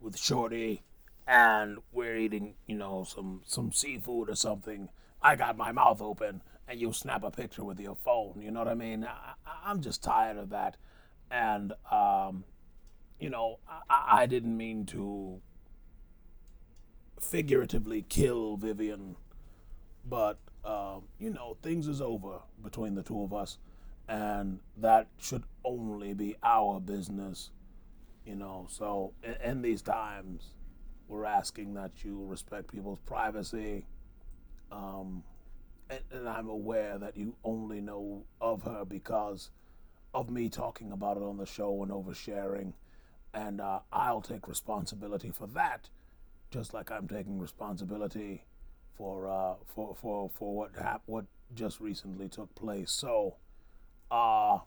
with 0.00 0.18
Shorty, 0.18 0.82
and 1.26 1.78
we're 1.92 2.16
eating 2.16 2.54
you 2.66 2.76
know 2.76 3.04
some 3.04 3.40
some 3.46 3.72
seafood 3.72 4.28
or 4.28 4.36
something. 4.36 4.90
I 5.22 5.34
got 5.34 5.56
my 5.56 5.72
mouth 5.72 6.00
open, 6.00 6.42
and 6.68 6.78
you 6.78 6.92
snap 6.92 7.24
a 7.24 7.30
picture 7.30 7.64
with 7.64 7.80
your 7.80 7.96
phone. 7.96 8.40
You 8.42 8.50
know 8.50 8.60
what 8.60 8.68
I 8.68 8.74
mean? 8.74 9.04
I, 9.04 9.34
I'm 9.64 9.80
just 9.80 10.02
tired 10.02 10.36
of 10.36 10.50
that, 10.50 10.76
and 11.30 11.72
um, 11.90 12.44
you 13.18 13.30
know 13.30 13.58
I, 13.88 14.22
I 14.22 14.26
didn't 14.26 14.56
mean 14.56 14.84
to 14.86 15.40
figuratively 17.20 18.02
kill 18.08 18.56
Vivian, 18.56 19.16
but 20.04 20.38
uh, 20.64 20.98
you 21.18 21.30
know 21.30 21.56
things 21.62 21.88
is 21.88 22.00
over 22.00 22.40
between 22.62 22.94
the 22.94 23.02
two 23.02 23.22
of 23.22 23.32
us, 23.32 23.58
and 24.06 24.60
that 24.76 25.08
should 25.18 25.44
only 25.64 26.12
be 26.12 26.36
our 26.42 26.80
business. 26.80 27.50
You 28.26 28.34
know, 28.36 28.66
so 28.70 29.14
in, 29.24 29.50
in 29.50 29.62
these 29.62 29.80
times, 29.80 30.52
we're 31.08 31.24
asking 31.24 31.72
that 31.74 31.92
you 32.04 32.26
respect 32.26 32.70
people's 32.70 32.98
privacy. 33.06 33.86
Um, 34.70 35.22
and, 35.90 36.00
and 36.12 36.28
I'm 36.28 36.48
aware 36.48 36.98
that 36.98 37.16
you 37.16 37.36
only 37.44 37.80
know 37.80 38.24
of 38.40 38.62
her 38.62 38.84
because 38.84 39.50
of 40.14 40.30
me 40.30 40.48
talking 40.48 40.92
about 40.92 41.16
it 41.16 41.22
on 41.22 41.36
the 41.36 41.46
show 41.46 41.82
and 41.82 41.92
oversharing, 41.92 42.72
and 43.34 43.60
uh, 43.60 43.80
I'll 43.92 44.22
take 44.22 44.48
responsibility 44.48 45.30
for 45.30 45.46
that 45.48 45.88
just 46.50 46.72
like 46.72 46.90
I'm 46.90 47.06
taking 47.08 47.38
responsibility 47.38 48.44
for 48.96 49.28
uh, 49.28 49.54
for 49.66 49.94
for 49.94 50.30
for 50.30 50.54
what 50.54 50.70
hap- 50.76 51.02
what 51.06 51.26
just 51.54 51.80
recently 51.80 52.28
took 52.28 52.54
place. 52.54 52.90
So, 52.90 53.36
uh, 54.10 54.58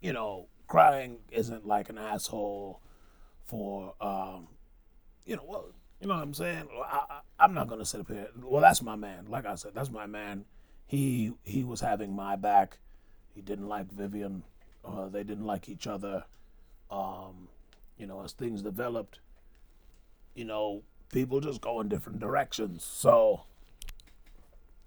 you 0.00 0.12
know, 0.12 0.46
Krang 0.68 1.18
isn't 1.30 1.66
like 1.66 1.88
an 1.88 1.98
asshole 1.98 2.80
for 3.44 3.94
um, 4.00 4.48
you 5.24 5.36
know, 5.36 5.44
well, 5.46 5.72
you 6.00 6.08
know 6.08 6.14
what 6.14 6.22
I'm 6.22 6.34
saying. 6.34 6.68
I, 6.84 7.20
I'm 7.38 7.54
not 7.54 7.68
gonna 7.68 7.84
sit 7.84 8.00
up 8.00 8.08
here. 8.08 8.28
Well, 8.42 8.62
that's 8.62 8.82
my 8.82 8.96
man. 8.96 9.26
Like 9.28 9.46
I 9.46 9.54
said, 9.54 9.72
that's 9.74 9.90
my 9.90 10.06
man. 10.06 10.44
He 10.86 11.32
he 11.44 11.62
was 11.62 11.80
having 11.80 12.14
my 12.14 12.36
back. 12.36 12.78
He 13.34 13.42
didn't 13.42 13.68
like 13.68 13.90
Vivian. 13.92 14.42
Uh, 14.84 15.08
they 15.08 15.22
didn't 15.22 15.46
like 15.46 15.68
each 15.68 15.86
other. 15.86 16.24
Um, 16.90 17.48
you 17.98 18.06
know, 18.06 18.22
as 18.24 18.32
things 18.32 18.62
developed, 18.62 19.20
you 20.34 20.44
know, 20.44 20.82
people 21.12 21.40
just 21.40 21.60
go 21.60 21.80
in 21.80 21.88
different 21.88 22.18
directions. 22.18 22.82
So, 22.82 23.42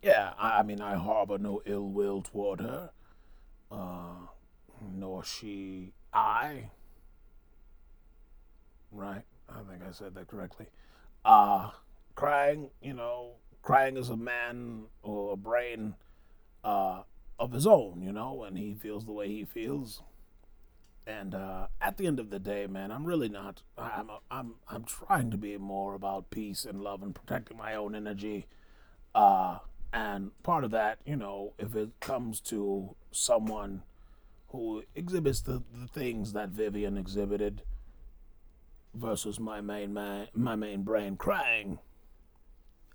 yeah, 0.01 0.33
I, 0.37 0.59
I 0.59 0.63
mean, 0.63 0.81
I 0.81 0.95
harbor 0.95 1.37
no 1.37 1.61
ill 1.65 1.87
will 1.87 2.21
toward 2.21 2.59
her, 2.59 2.89
uh, 3.71 4.27
nor 4.93 5.23
she 5.23 5.93
I. 6.11 6.69
Right, 8.91 9.23
I 9.49 9.59
think 9.69 9.81
I 9.87 9.91
said 9.91 10.15
that 10.15 10.27
correctly. 10.27 10.67
Uh, 11.25 11.71
Krang, 12.15 12.69
you 12.81 12.93
know, 12.93 13.35
Krang 13.63 13.97
is 13.97 14.09
a 14.09 14.17
man 14.17 14.83
or 15.01 15.33
a 15.33 15.37
brain 15.37 15.95
uh, 16.63 17.03
of 17.39 17.53
his 17.53 17.65
own, 17.65 18.01
you 18.01 18.11
know, 18.11 18.43
and 18.43 18.57
he 18.57 18.73
feels 18.73 19.05
the 19.05 19.11
way 19.11 19.27
he 19.27 19.45
feels. 19.45 20.01
And 21.05 21.35
uh, 21.35 21.67
at 21.81 21.97
the 21.97 22.07
end 22.07 22.19
of 22.19 22.29
the 22.29 22.39
day, 22.39 22.65
man, 22.67 22.91
I'm 22.91 23.05
really 23.05 23.27
not. 23.27 23.61
I'm 23.77 24.09
I'm 24.31 24.55
I'm 24.69 24.85
trying 24.85 25.31
to 25.31 25.37
be 25.37 25.57
more 25.57 25.95
about 25.95 26.29
peace 26.29 26.63
and 26.63 26.81
love 26.81 27.03
and 27.03 27.13
protecting 27.13 27.57
my 27.57 27.75
own 27.75 27.93
energy. 27.93 28.47
Uh, 29.13 29.59
and 29.91 30.31
part 30.43 30.63
of 30.63 30.71
that, 30.71 30.99
you 31.05 31.17
know, 31.17 31.53
if 31.59 31.75
it 31.75 31.99
comes 31.99 32.39
to 32.41 32.95
someone 33.11 33.83
who 34.47 34.83
exhibits 34.95 35.41
the, 35.41 35.61
the 35.73 35.87
things 35.87 36.33
that 36.33 36.49
Vivian 36.49 36.97
exhibited 36.97 37.63
versus 38.93 39.39
my 39.39 39.61
main 39.61 39.93
man, 39.93 40.27
my 40.33 40.55
main 40.55 40.83
brain 40.83 41.17
Krang, 41.17 41.79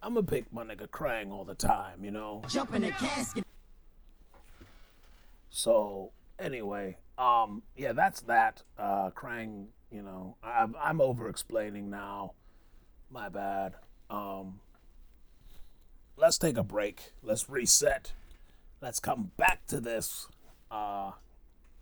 I'm 0.02 0.14
gonna 0.14 0.26
pick 0.26 0.52
my 0.52 0.64
nigga 0.64 0.88
Krang 0.88 1.30
all 1.32 1.44
the 1.44 1.54
time, 1.54 2.04
you 2.04 2.10
know. 2.10 2.42
Jump 2.48 2.74
in 2.74 2.82
the 2.82 2.90
casket. 2.90 3.44
So 5.50 6.12
anyway, 6.38 6.98
um, 7.16 7.62
yeah, 7.76 7.92
that's 7.92 8.20
that. 8.22 8.62
Uh, 8.78 9.10
Krang, 9.10 9.66
you 9.90 10.02
know, 10.02 10.36
I'm 10.42 10.76
I'm 10.80 11.00
over 11.00 11.28
explaining 11.28 11.90
now. 11.90 12.32
My 13.10 13.28
bad. 13.28 13.74
Um, 14.10 14.60
let's 16.16 16.38
take 16.38 16.56
a 16.56 16.62
break. 16.62 17.12
Let's 17.22 17.48
reset. 17.48 18.12
Let's 18.80 19.00
come 19.00 19.32
back 19.36 19.66
to 19.68 19.80
this. 19.80 20.28
Uh, 20.70 21.12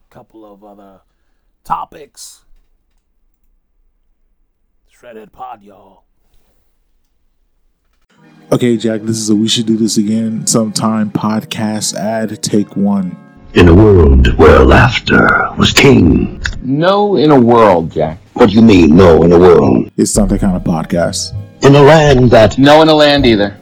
couple 0.09 0.51
of 0.51 0.65
other 0.65 1.01
topics. 1.65 2.46
Shredhead 4.99 5.31
Pod, 5.31 5.63
y'all. 5.63 6.05
Okay, 8.51 8.79
Jack, 8.79 9.03
this 9.03 9.19
is 9.19 9.29
a 9.29 9.37
We 9.37 9.47
Should 9.47 9.67
Do 9.67 9.77
This 9.77 9.99
Again 9.99 10.47
Sometime 10.47 11.11
podcast 11.11 11.95
ad. 11.95 12.43
Take 12.43 12.77
one. 12.77 13.15
In 13.53 13.69
a 13.69 13.75
world 13.75 14.35
where 14.39 14.61
laughter 14.61 15.29
was 15.59 15.75
king. 15.75 16.43
No, 16.63 17.17
in 17.17 17.31
a 17.31 17.39
world, 17.39 17.93
Jack. 17.93 18.19
What 18.33 18.49
do 18.49 18.55
you 18.55 18.63
mean, 18.63 18.97
no, 18.97 19.23
in 19.23 19.33
a 19.33 19.39
world? 19.39 19.91
It's 19.99 20.17
not 20.17 20.31
that 20.31 20.41
kind 20.41 20.57
of 20.57 20.65
podcast. 20.65 21.35
In 21.63 21.75
a 21.75 21.83
land 21.83 22.31
that, 22.31 22.57
No 22.57 22.81
in 22.81 22.89
a 22.89 22.95
land 22.95 23.27
either. 23.27 23.55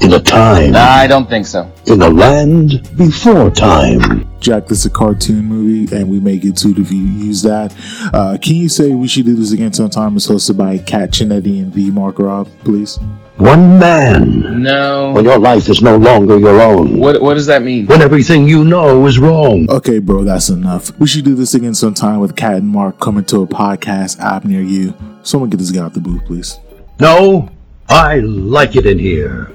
In 0.00 0.12
a 0.12 0.20
time, 0.20 0.74
I 0.76 1.06
don't 1.06 1.28
think 1.28 1.46
so. 1.46 1.70
in 1.86 2.00
a 2.02 2.08
land 2.08 2.88
before 2.96 3.50
time. 3.50 4.26
Jack, 4.40 4.66
this 4.66 4.80
is 4.80 4.86
a 4.86 4.90
cartoon 4.90 5.44
movie, 5.44 5.94
and 5.94 6.08
we 6.08 6.20
may 6.20 6.38
get 6.38 6.58
sued 6.58 6.78
if 6.78 6.92
you 6.92 6.98
use 7.02 7.42
that. 7.42 7.74
Uh, 8.14 8.38
can 8.40 8.54
you 8.54 8.68
say 8.68 8.92
We 8.92 9.08
Should 9.08 9.26
Do 9.26 9.34
This 9.34 9.52
Again 9.52 9.72
Sometime 9.72 10.16
It's 10.16 10.28
hosted 10.28 10.56
by 10.56 10.78
Kat 10.78 11.10
Chinetti 11.10 11.60
and 11.60 11.74
V. 11.74 11.90
Mark 11.90 12.18
Rob, 12.20 12.48
please? 12.62 12.98
One 13.38 13.78
man. 13.78 14.62
No. 14.62 15.12
When 15.12 15.24
your 15.24 15.38
life 15.38 15.68
is 15.68 15.82
no 15.82 15.96
longer 15.96 16.38
your 16.38 16.60
own. 16.60 16.98
What 16.98 17.20
What 17.20 17.34
does 17.34 17.46
that 17.46 17.62
mean? 17.62 17.86
When 17.86 18.00
everything 18.02 18.48
you 18.48 18.64
know 18.64 19.06
is 19.06 19.18
wrong. 19.18 19.68
Okay, 19.70 19.98
bro, 19.98 20.24
that's 20.24 20.48
enough. 20.48 20.96
We 20.98 21.06
should 21.08 21.24
do 21.24 21.34
this 21.34 21.54
again 21.54 21.74
sometime 21.74 22.20
with 22.20 22.36
Kat 22.36 22.56
and 22.56 22.68
Mark 22.68 22.98
coming 23.00 23.24
to 23.26 23.42
a 23.42 23.46
podcast 23.46 24.20
app 24.20 24.44
near 24.44 24.60
you. 24.62 24.94
Someone 25.22 25.50
get 25.50 25.58
this 25.58 25.70
guy 25.72 25.82
out 25.82 25.94
the 25.94 26.00
booth, 26.00 26.24
please. 26.26 26.58
No, 27.00 27.48
I 27.88 28.16
like 28.20 28.74
it 28.76 28.86
in 28.86 28.98
here. 28.98 29.52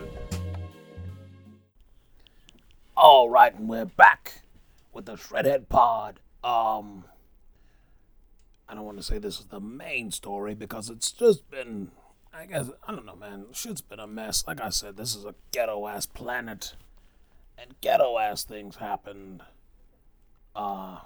Right, 3.34 3.56
and 3.58 3.68
we're 3.68 3.84
back 3.84 4.44
with 4.94 5.08
the 5.08 5.16
Shredhead 5.16 5.68
Pod. 5.68 6.20
Um, 6.44 7.06
I 8.70 8.76
don't 8.76 8.86
want 8.86 8.98
to 8.98 9.04
say 9.04 9.18
this 9.18 9.40
is 9.40 9.48
the 9.48 9.60
main 9.60 10.12
story 10.12 10.54
because 10.54 10.88
it's 10.92 11.12
just 11.12 11.50
been, 11.50 11.90
I 12.32 12.46
guess, 12.46 12.70
I 12.88 12.92
don't 12.92 13.08
know, 13.08 13.16
man. 13.16 13.46
Shit's 13.52 13.82
been 13.82 14.00
a 14.00 14.06
mess. 14.06 14.44
Like 14.46 14.62
I 14.62 14.70
said, 14.70 14.98
this 14.98 15.16
is 15.16 15.26
a 15.26 15.34
ghetto 15.52 15.88
ass 15.88 16.06
planet, 16.06 16.76
and 17.58 17.74
ghetto 17.82 18.20
ass 18.20 18.44
things 18.44 18.76
happened. 18.76 19.42
Uh, 20.56 21.00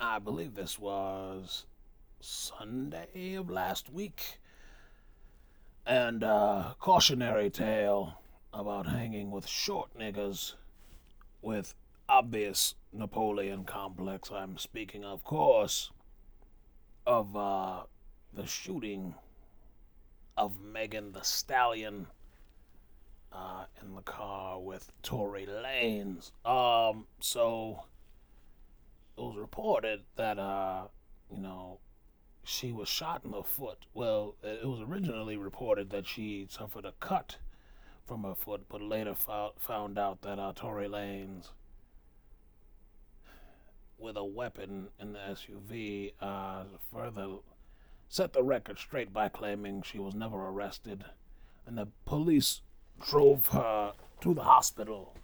I 0.00 0.18
believe 0.18 0.56
this 0.56 0.80
was 0.80 1.64
Sunday 2.20 3.36
of 3.36 3.48
last 3.48 3.88
week. 3.88 4.40
And 5.86 6.24
uh, 6.24 6.72
cautionary 6.80 7.50
tale 7.50 8.18
about 8.54 8.86
hanging 8.86 9.30
with 9.30 9.46
short 9.46 9.90
niggas 9.98 10.54
with 11.42 11.74
obvious 12.08 12.74
Napoleon 12.92 13.64
complex. 13.64 14.30
I'm 14.30 14.56
speaking, 14.58 15.04
of 15.04 15.24
course, 15.24 15.90
of 17.06 17.36
uh, 17.36 17.82
the 18.32 18.46
shooting 18.46 19.14
of 20.36 20.60
Megan 20.60 21.12
Thee 21.12 21.20
Stallion 21.22 22.06
uh, 23.32 23.64
in 23.82 23.94
the 23.94 24.02
car 24.02 24.60
with 24.60 24.92
Tory 25.02 25.46
Lanez. 25.46 26.30
Um, 26.48 27.06
so 27.20 27.84
it 29.16 29.20
was 29.20 29.36
reported 29.36 30.02
that 30.16 30.38
uh, 30.38 30.84
you 31.30 31.40
know 31.40 31.78
she 32.44 32.72
was 32.72 32.88
shot 32.88 33.22
in 33.24 33.32
the 33.32 33.42
foot. 33.42 33.86
Well, 33.94 34.36
it 34.42 34.66
was 34.66 34.80
originally 34.80 35.36
reported 35.36 35.90
that 35.90 36.06
she 36.06 36.46
suffered 36.48 36.84
a 36.84 36.92
cut 37.00 37.36
from 38.06 38.24
her 38.24 38.34
foot, 38.34 38.62
but 38.68 38.82
later 38.82 39.14
fou- 39.14 39.52
found 39.58 39.98
out 39.98 40.22
that 40.22 40.38
uh, 40.38 40.52
Tory 40.54 40.88
Lanez, 40.88 41.50
with 43.98 44.16
a 44.16 44.24
weapon 44.24 44.88
in 45.00 45.12
the 45.12 45.18
SUV, 45.18 46.12
uh, 46.20 46.64
further 46.92 47.36
set 48.08 48.32
the 48.32 48.42
record 48.42 48.78
straight 48.78 49.12
by 49.12 49.28
claiming 49.28 49.82
she 49.82 49.98
was 49.98 50.14
never 50.14 50.36
arrested, 50.48 51.04
and 51.66 51.78
the 51.78 51.88
police 52.04 52.60
drove 53.00 53.46
her 53.48 53.92
to 54.20 54.34
the 54.34 54.42
hospital, 54.42 55.14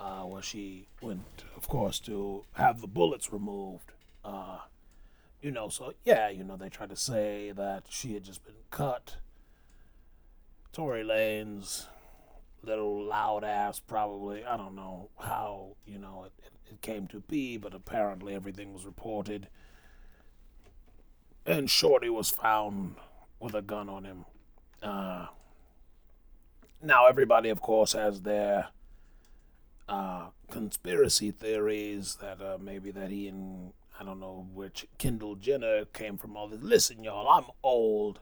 uh, 0.00 0.22
where 0.22 0.42
she 0.42 0.86
went, 1.00 1.44
of 1.56 1.68
course, 1.68 2.00
to 2.00 2.44
have 2.54 2.80
the 2.80 2.86
bullets 2.88 3.32
removed. 3.32 3.92
Uh, 4.24 4.58
you 5.42 5.50
know, 5.50 5.68
so 5.68 5.92
yeah, 6.04 6.28
you 6.30 6.44
know, 6.44 6.56
they 6.56 6.68
tried 6.68 6.90
to 6.90 6.96
say 6.96 7.52
that 7.52 7.84
she 7.88 8.14
had 8.14 8.24
just 8.24 8.44
been 8.44 8.54
cut. 8.70 9.16
Tory 10.72 11.04
Lanez, 11.04 11.86
little 12.62 13.04
loud 13.04 13.44
ass, 13.44 13.80
probably. 13.80 14.44
I 14.44 14.56
don't 14.56 14.74
know 14.74 15.10
how, 15.18 15.76
you 15.86 15.98
know, 15.98 16.24
it, 16.26 16.32
it, 16.46 16.72
it 16.72 16.80
came 16.80 17.06
to 17.08 17.20
be, 17.20 17.56
but 17.56 17.74
apparently 17.74 18.34
everything 18.34 18.72
was 18.72 18.86
reported. 18.86 19.48
And 21.44 21.68
Shorty 21.68 22.08
was 22.08 22.30
found 22.30 22.96
with 23.40 23.54
a 23.54 23.62
gun 23.62 23.88
on 23.88 24.04
him. 24.04 24.24
Uh, 24.82 25.26
now, 26.80 27.06
everybody, 27.06 27.48
of 27.48 27.60
course, 27.60 27.92
has 27.92 28.22
their 28.22 28.68
uh, 29.88 30.26
conspiracy 30.50 31.30
theories 31.30 32.16
that 32.20 32.40
uh, 32.40 32.58
maybe 32.60 32.90
that 32.90 33.10
he 33.10 33.28
and 33.28 33.72
I 33.98 34.04
don't 34.04 34.20
know 34.20 34.48
which 34.52 34.86
Kendall 34.98 35.36
Jenner 35.36 35.84
came 35.84 36.16
from 36.16 36.36
all 36.36 36.48
this. 36.48 36.62
Listen, 36.62 37.04
y'all, 37.04 37.28
I'm 37.28 37.44
old. 37.62 38.20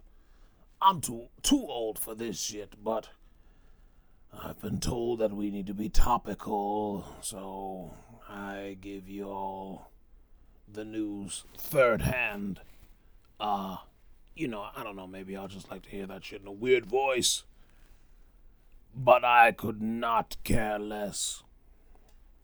I'm 0.83 1.01
too 1.01 1.29
too 1.43 1.67
old 1.69 1.99
for 1.99 2.15
this 2.15 2.41
shit, 2.41 2.75
but 2.83 3.09
I've 4.33 4.61
been 4.61 4.81
told 4.81 5.19
that 5.19 5.33
we 5.33 5.51
need 5.51 5.67
to 5.67 5.75
be 5.75 5.89
topical, 5.89 7.05
so 7.21 7.95
I 8.29 8.77
give 8.81 9.09
you 9.09 9.29
all 9.29 9.91
the 10.73 10.85
news 10.85 11.45
third 11.57 12.03
hand. 12.03 12.61
Uh, 13.39 13.79
you 14.35 14.49
know, 14.49 14.67
I 14.75 14.83
don't 14.85 14.97
know, 14.97 15.07
maybe 15.07 15.37
I'll 15.37 15.49
just 15.49 15.71
like 15.71 15.83
to 15.83 15.91
hear 15.91 16.07
that 16.07 16.25
shit 16.25 16.43
in 16.43 16.47
a 16.47 16.53
weird 16.53 16.87
voice. 16.87 17.45
But 18.95 19.25
I 19.25 19.53
could 19.53 19.81
not 19.81 20.37
care 20.43 20.79
less 20.79 21.43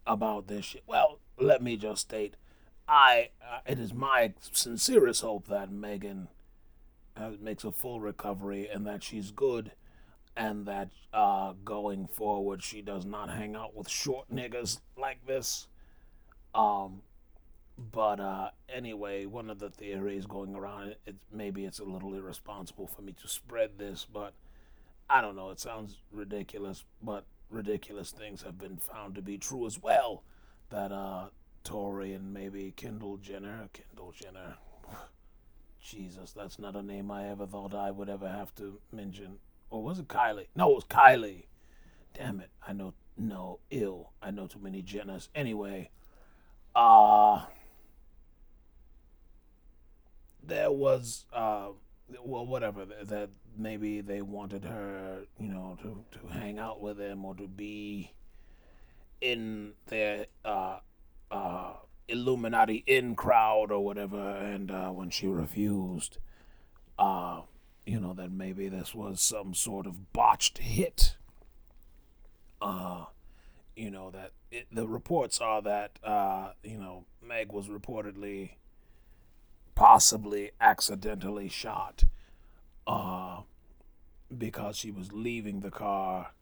about 0.05 0.47
this 0.47 0.65
shit. 0.65 0.83
Well, 0.87 1.19
let 1.37 1.61
me 1.61 1.77
just 1.77 2.01
state 2.01 2.35
I 2.87 3.29
uh, 3.41 3.59
it 3.65 3.79
is 3.79 3.93
my 3.93 4.33
sincerest 4.51 5.21
hope 5.21 5.47
that 5.47 5.71
Megan 5.71 6.29
uh, 7.17 7.31
makes 7.39 7.63
a 7.63 7.71
full 7.71 7.99
recovery 7.99 8.69
and 8.69 8.87
that 8.87 9.03
she's 9.03 9.31
good 9.31 9.71
and 10.37 10.67
that 10.67 10.89
uh, 11.13 11.53
going 11.65 12.07
forward 12.07 12.61
she 12.63 12.81
does 12.81 13.05
not 13.05 13.29
hang 13.29 13.55
out 13.55 13.75
with 13.75 13.89
short 13.89 14.27
niggas 14.33 14.79
like 14.95 15.25
this. 15.25 15.67
Um, 16.53 17.01
but 17.77 18.19
uh, 18.19 18.49
anyway, 18.73 19.25
one 19.25 19.49
of 19.49 19.59
the 19.59 19.69
theories 19.69 20.25
going 20.25 20.55
around, 20.55 20.95
it, 21.05 21.15
maybe 21.31 21.65
it's 21.65 21.79
a 21.79 21.83
little 21.83 22.13
irresponsible 22.13 22.87
for 22.87 23.01
me 23.01 23.13
to 23.21 23.27
spread 23.27 23.77
this, 23.77 24.05
but 24.11 24.33
I 25.09 25.21
don't 25.21 25.35
know. 25.35 25.51
It 25.51 25.59
sounds 25.59 25.97
ridiculous, 26.11 26.85
but 27.01 27.25
ridiculous 27.49 28.11
things 28.11 28.41
have 28.43 28.57
been 28.57 28.77
found 28.77 29.15
to 29.15 29.21
be 29.21 29.37
true 29.37 29.65
as 29.65 29.81
well. 29.81 30.23
That 30.69 30.91
uh, 30.91 31.27
Tory 31.63 32.13
and 32.13 32.33
maybe 32.33 32.73
Kendall 32.75 33.17
Jenner, 33.17 33.69
Kendall 33.73 34.11
Jenner. 34.11 34.57
Jesus, 35.81 36.33
that's 36.33 36.59
not 36.59 36.75
a 36.75 36.81
name 36.81 37.11
I 37.11 37.29
ever 37.29 37.45
thought 37.45 37.73
I 37.73 37.91
would 37.91 38.09
ever 38.09 38.27
have 38.27 38.53
to 38.55 38.79
mention. 38.91 39.37
Or 39.69 39.83
was 39.83 39.99
it 39.99 40.07
Kylie? 40.07 40.47
No, 40.55 40.71
it 40.71 40.75
was 40.75 40.83
Kylie. 40.85 41.45
Damn 42.13 42.39
it. 42.39 42.49
I 42.65 42.73
know, 42.73 42.93
no, 43.17 43.59
ill. 43.69 44.11
I 44.21 44.31
know 44.31 44.47
too 44.47 44.59
many 44.59 44.81
Jenners. 44.81 45.27
Anyway, 45.35 45.89
uh, 46.75 47.45
there 50.43 50.71
was, 50.71 51.25
uh, 51.33 51.69
well, 52.23 52.45
whatever, 52.45 52.85
that 53.03 53.29
maybe 53.57 54.01
they 54.01 54.21
wanted 54.21 54.63
her, 54.63 55.23
you 55.39 55.49
know, 55.49 55.77
to, 55.81 56.03
to 56.11 56.33
hang 56.33 56.59
out 56.59 56.81
with 56.81 56.99
him 56.99 57.25
or 57.25 57.35
to 57.35 57.47
be 57.47 58.13
in 59.19 59.73
their, 59.87 60.27
uh, 60.45 60.79
uh, 61.29 61.73
Illuminati 62.07 62.83
in 62.87 63.15
crowd 63.15 63.69
or 63.69 63.83
whatever, 63.83 64.37
and 64.37 64.71
uh, 64.71 64.89
when 64.91 65.09
she 65.09 65.27
refused, 65.27 66.19
uh, 66.97 67.41
you 67.87 68.01
know, 68.01 68.13
that 68.13 68.31
maybe 68.31 68.67
this 68.67 68.93
was 68.93 69.21
some 69.21 69.53
sort 69.53 69.87
of 69.87 70.11
botched 70.11 70.57
hit. 70.57 71.15
Uh, 72.61 73.05
you 73.75 73.89
know 73.89 74.11
that 74.11 74.31
it, 74.51 74.67
the 74.71 74.87
reports 74.87 75.39
are 75.39 75.61
that 75.61 75.97
uh, 76.03 76.49
you 76.63 76.77
know 76.77 77.05
Meg 77.25 77.51
was 77.53 77.67
reportedly, 77.67 78.51
possibly 79.73 80.51
accidentally 80.59 81.47
shot, 81.47 82.03
uh, 82.85 83.41
because 84.37 84.75
she 84.75 84.91
was 84.91 85.13
leaving 85.13 85.61
the 85.61 85.71
car. 85.71 86.33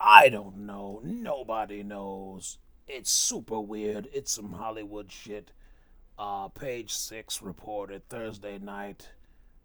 I 0.00 0.30
don't 0.30 0.60
know. 0.60 1.00
Nobody 1.04 1.82
knows 1.82 2.56
it's 2.88 3.10
super 3.10 3.60
weird. 3.60 4.08
It's 4.14 4.32
some 4.32 4.52
Hollywood 4.52 5.12
shit. 5.12 5.50
Uh, 6.18 6.48
page 6.48 6.94
six 6.94 7.42
reported 7.42 8.08
Thursday 8.08 8.58
night 8.58 9.08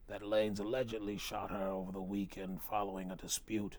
that 0.07 0.21
Lanez 0.21 0.59
allegedly 0.59 1.17
shot 1.17 1.51
her 1.51 1.67
over 1.67 1.91
the 1.91 2.01
weekend 2.01 2.61
following 2.61 3.11
a 3.11 3.15
dispute. 3.15 3.77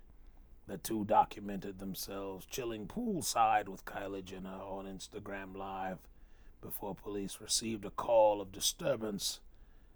The 0.66 0.78
two 0.78 1.04
documented 1.04 1.78
themselves 1.78 2.46
chilling 2.46 2.86
poolside 2.88 3.68
with 3.68 3.84
Kylie 3.84 4.24
Jenner 4.24 4.60
on 4.60 4.86
Instagram 4.86 5.56
Live 5.56 5.98
before 6.60 6.96
police 6.96 7.38
received 7.40 7.84
a 7.84 7.90
call 7.90 8.40
of 8.40 8.50
disturbance 8.50 9.40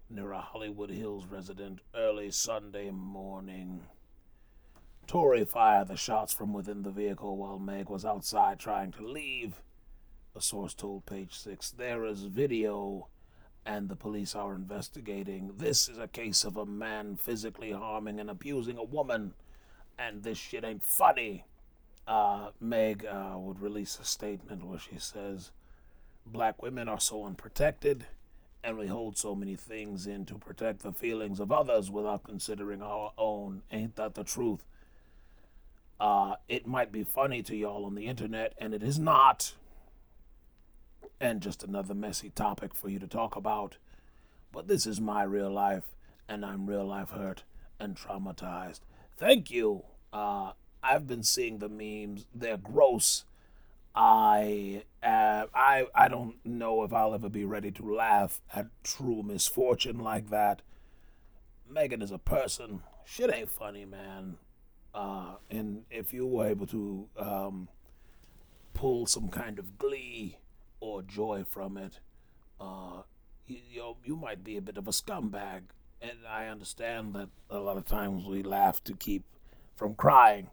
near 0.09 0.31
a 0.31 0.39
Hollywood 0.39 0.89
Hills 0.89 1.25
resident 1.25 1.79
early 1.93 2.31
Sunday 2.31 2.91
morning. 2.91 3.81
Tory 5.07 5.43
fired 5.43 5.89
the 5.89 5.97
shots 5.97 6.31
from 6.31 6.53
within 6.53 6.83
the 6.83 6.91
vehicle 6.91 7.35
while 7.35 7.59
Meg 7.59 7.89
was 7.89 8.05
outside 8.05 8.59
trying 8.59 8.91
to 8.93 9.05
leave. 9.05 9.61
A 10.33 10.41
source 10.41 10.73
told 10.73 11.05
Page 11.05 11.33
Six 11.33 11.71
there 11.71 12.05
is 12.05 12.23
video 12.23 13.07
and 13.65 13.89
the 13.89 13.95
police 13.95 14.35
are 14.35 14.55
investigating. 14.55 15.53
This 15.57 15.87
is 15.87 15.97
a 15.97 16.07
case 16.07 16.43
of 16.43 16.57
a 16.57 16.65
man 16.65 17.15
physically 17.15 17.71
harming 17.71 18.19
and 18.19 18.29
abusing 18.29 18.77
a 18.77 18.83
woman, 18.83 19.33
and 19.97 20.23
this 20.23 20.37
shit 20.37 20.63
ain't 20.63 20.83
funny. 20.83 21.45
Uh, 22.07 22.49
Meg 22.59 23.05
uh, 23.05 23.35
would 23.37 23.61
release 23.61 23.99
a 24.01 24.05
statement 24.05 24.65
where 24.65 24.79
she 24.79 24.97
says, 24.97 25.51
Black 26.25 26.61
women 26.61 26.87
are 26.87 26.99
so 26.99 27.25
unprotected, 27.25 28.05
and 28.63 28.77
we 28.77 28.87
hold 28.87 29.17
so 29.17 29.35
many 29.35 29.55
things 29.55 30.07
in 30.07 30.25
to 30.25 30.35
protect 30.35 30.81
the 30.81 30.91
feelings 30.91 31.39
of 31.39 31.51
others 31.51 31.89
without 31.89 32.23
considering 32.23 32.81
our 32.81 33.11
own. 33.17 33.61
Ain't 33.71 33.95
that 33.95 34.15
the 34.15 34.23
truth? 34.23 34.63
Uh, 35.99 36.35
it 36.49 36.65
might 36.65 36.91
be 36.91 37.03
funny 37.03 37.43
to 37.43 37.55
y'all 37.55 37.85
on 37.85 37.93
the 37.95 38.07
internet, 38.07 38.53
and 38.57 38.73
it 38.73 38.81
is 38.81 38.97
not. 38.97 39.53
And 41.21 41.39
just 41.39 41.63
another 41.63 41.93
messy 41.93 42.31
topic 42.31 42.73
for 42.73 42.89
you 42.89 42.97
to 42.97 43.05
talk 43.05 43.35
about. 43.35 43.77
But 44.51 44.67
this 44.67 44.87
is 44.87 44.99
my 44.99 45.21
real 45.21 45.51
life, 45.51 45.83
and 46.27 46.43
I'm 46.43 46.65
real 46.65 46.85
life 46.85 47.11
hurt 47.11 47.43
and 47.79 47.95
traumatized. 47.95 48.79
Thank 49.17 49.51
you. 49.51 49.83
Uh, 50.11 50.53
I've 50.81 51.05
been 51.05 51.21
seeing 51.21 51.59
the 51.59 51.69
memes. 51.69 52.25
They're 52.33 52.57
gross. 52.57 53.25
I 53.93 54.83
uh, 55.03 55.45
I 55.53 55.85
I 55.93 56.07
don't 56.07 56.43
know 56.43 56.81
if 56.83 56.91
I'll 56.91 57.13
ever 57.13 57.29
be 57.29 57.45
ready 57.45 57.69
to 57.69 57.93
laugh 57.93 58.41
at 58.51 58.67
true 58.83 59.21
misfortune 59.21 59.99
like 59.99 60.31
that. 60.31 60.63
Megan 61.69 62.01
is 62.01 62.11
a 62.11 62.17
person. 62.17 62.81
Shit 63.05 63.31
ain't 63.31 63.51
funny, 63.51 63.85
man. 63.85 64.37
Uh, 64.93 65.35
and 65.51 65.83
if 65.91 66.13
you 66.13 66.25
were 66.25 66.47
able 66.47 66.65
to 66.67 67.07
um, 67.15 67.67
pull 68.73 69.05
some 69.05 69.29
kind 69.29 69.59
of 69.59 69.77
glee 69.77 70.37
or 70.81 71.01
joy 71.01 71.45
from 71.49 71.77
it, 71.77 71.99
uh, 72.59 73.03
you, 73.47 73.59
you, 73.71 73.79
know, 73.79 73.97
you 74.03 74.17
might 74.17 74.43
be 74.43 74.57
a 74.57 74.61
bit 74.61 74.77
of 74.77 74.87
a 74.87 74.91
scumbag. 74.91 75.61
And 76.01 76.17
I 76.27 76.47
understand 76.47 77.13
that 77.13 77.29
a 77.49 77.59
lot 77.59 77.77
of 77.77 77.85
times 77.85 78.25
we 78.25 78.43
laugh 78.43 78.83
to 78.85 78.93
keep 78.93 79.23
from 79.75 79.95
crying. 79.95 80.49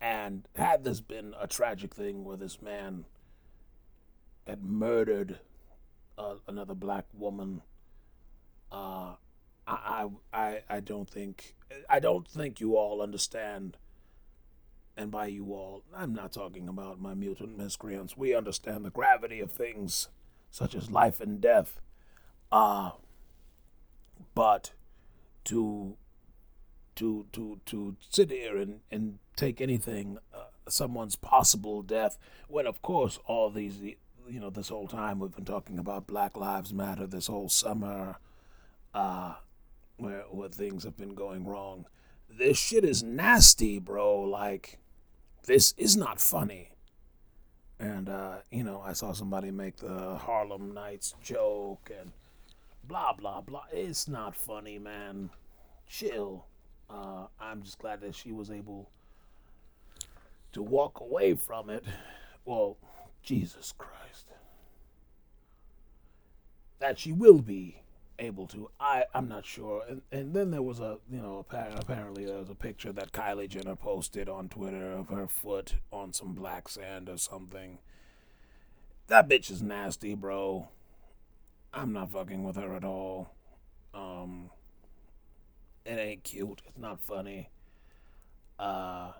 And 0.00 0.46
had 0.54 0.84
this 0.84 1.00
been 1.00 1.34
a 1.40 1.46
tragic 1.46 1.94
thing 1.94 2.24
where 2.24 2.36
this 2.36 2.62
man 2.62 3.06
had 4.46 4.62
murdered 4.62 5.38
uh, 6.18 6.34
another 6.46 6.74
black 6.74 7.06
woman, 7.14 7.62
uh, 8.70 9.14
I, 9.66 10.08
I, 10.32 10.60
I 10.68 10.80
don't 10.80 11.08
think 11.08 11.54
I 11.88 12.00
don't 12.00 12.26
think 12.26 12.60
you 12.60 12.76
all 12.76 13.00
understand. 13.00 13.76
And 14.96 15.10
by 15.10 15.26
you 15.26 15.52
all, 15.54 15.84
I'm 15.94 16.14
not 16.14 16.32
talking 16.32 16.68
about 16.68 17.00
my 17.00 17.14
mutant 17.14 17.56
miscreants. 17.56 18.16
We 18.16 18.34
understand 18.34 18.84
the 18.84 18.90
gravity 18.90 19.40
of 19.40 19.50
things 19.50 20.08
such 20.50 20.74
as 20.74 20.90
life 20.90 21.20
and 21.20 21.40
death. 21.40 21.80
Uh, 22.50 22.90
but 24.34 24.72
to 25.44 25.96
to 26.94 27.26
to 27.32 27.60
to 27.66 27.96
sit 28.10 28.30
here 28.30 28.56
and, 28.56 28.80
and 28.90 29.18
take 29.36 29.60
anything 29.60 30.18
uh, 30.34 30.44
someone's 30.68 31.16
possible 31.16 31.82
death 31.82 32.18
when 32.48 32.66
of 32.66 32.82
course 32.82 33.18
all 33.26 33.50
these 33.50 33.80
you 33.80 34.40
know 34.40 34.50
this 34.50 34.68
whole 34.68 34.86
time 34.86 35.18
we've 35.18 35.34
been 35.34 35.44
talking 35.44 35.78
about 35.78 36.06
black 36.06 36.36
lives 36.36 36.72
matter 36.72 37.06
this 37.06 37.26
whole 37.26 37.48
summer 37.48 38.16
uh 38.94 39.34
where 39.96 40.24
where 40.30 40.48
things 40.48 40.84
have 40.84 40.96
been 40.96 41.14
going 41.14 41.44
wrong 41.46 41.86
this 42.28 42.58
shit 42.58 42.84
is 42.84 43.02
nasty 43.02 43.78
bro 43.78 44.20
like 44.20 44.78
this 45.44 45.74
is 45.76 45.96
not 45.96 46.20
funny 46.20 46.70
and 47.78 48.08
uh 48.08 48.36
you 48.50 48.62
know 48.62 48.80
i 48.84 48.92
saw 48.92 49.12
somebody 49.12 49.50
make 49.50 49.76
the 49.76 50.16
harlem 50.16 50.72
nights 50.72 51.14
joke 51.22 51.90
and 52.00 52.12
blah 52.84 53.12
blah 53.12 53.40
blah 53.40 53.64
it's 53.72 54.08
not 54.08 54.36
funny 54.36 54.78
man 54.78 55.30
chill 55.88 56.44
uh, 56.92 57.26
I'm 57.40 57.62
just 57.62 57.78
glad 57.78 58.00
that 58.02 58.14
she 58.14 58.32
was 58.32 58.50
able 58.50 58.90
to 60.52 60.62
walk 60.62 61.00
away 61.00 61.34
from 61.34 61.70
it. 61.70 61.84
Well, 62.44 62.76
Jesus 63.22 63.72
Christ. 63.78 64.26
That 66.80 66.98
she 66.98 67.12
will 67.12 67.38
be 67.38 67.82
able 68.18 68.46
to. 68.48 68.70
I, 68.80 69.04
I'm 69.14 69.28
not 69.28 69.44
sure. 69.44 69.82
And, 69.88 70.02
and 70.10 70.34
then 70.34 70.50
there 70.50 70.62
was 70.62 70.80
a, 70.80 70.98
you 71.10 71.20
know, 71.20 71.44
apparently 71.48 72.24
there 72.24 72.38
was 72.38 72.50
a 72.50 72.54
picture 72.54 72.92
that 72.92 73.12
Kylie 73.12 73.48
Jenner 73.48 73.76
posted 73.76 74.28
on 74.28 74.48
Twitter 74.48 74.92
of 74.92 75.08
her 75.08 75.26
foot 75.26 75.74
on 75.92 76.12
some 76.12 76.34
black 76.34 76.68
sand 76.68 77.08
or 77.08 77.18
something. 77.18 77.78
That 79.08 79.28
bitch 79.28 79.50
is 79.50 79.62
nasty, 79.62 80.14
bro. 80.14 80.68
I'm 81.74 81.92
not 81.92 82.12
fucking 82.12 82.44
with 82.44 82.56
her 82.56 82.74
at 82.74 82.84
all. 82.84 83.34
Um, 83.94 84.50
it 85.84 85.98
ain't 85.98 86.24
cute. 86.24 86.62
It's 86.66 86.78
not 86.78 87.00
funny. 87.00 87.50
Uh, 88.58 89.12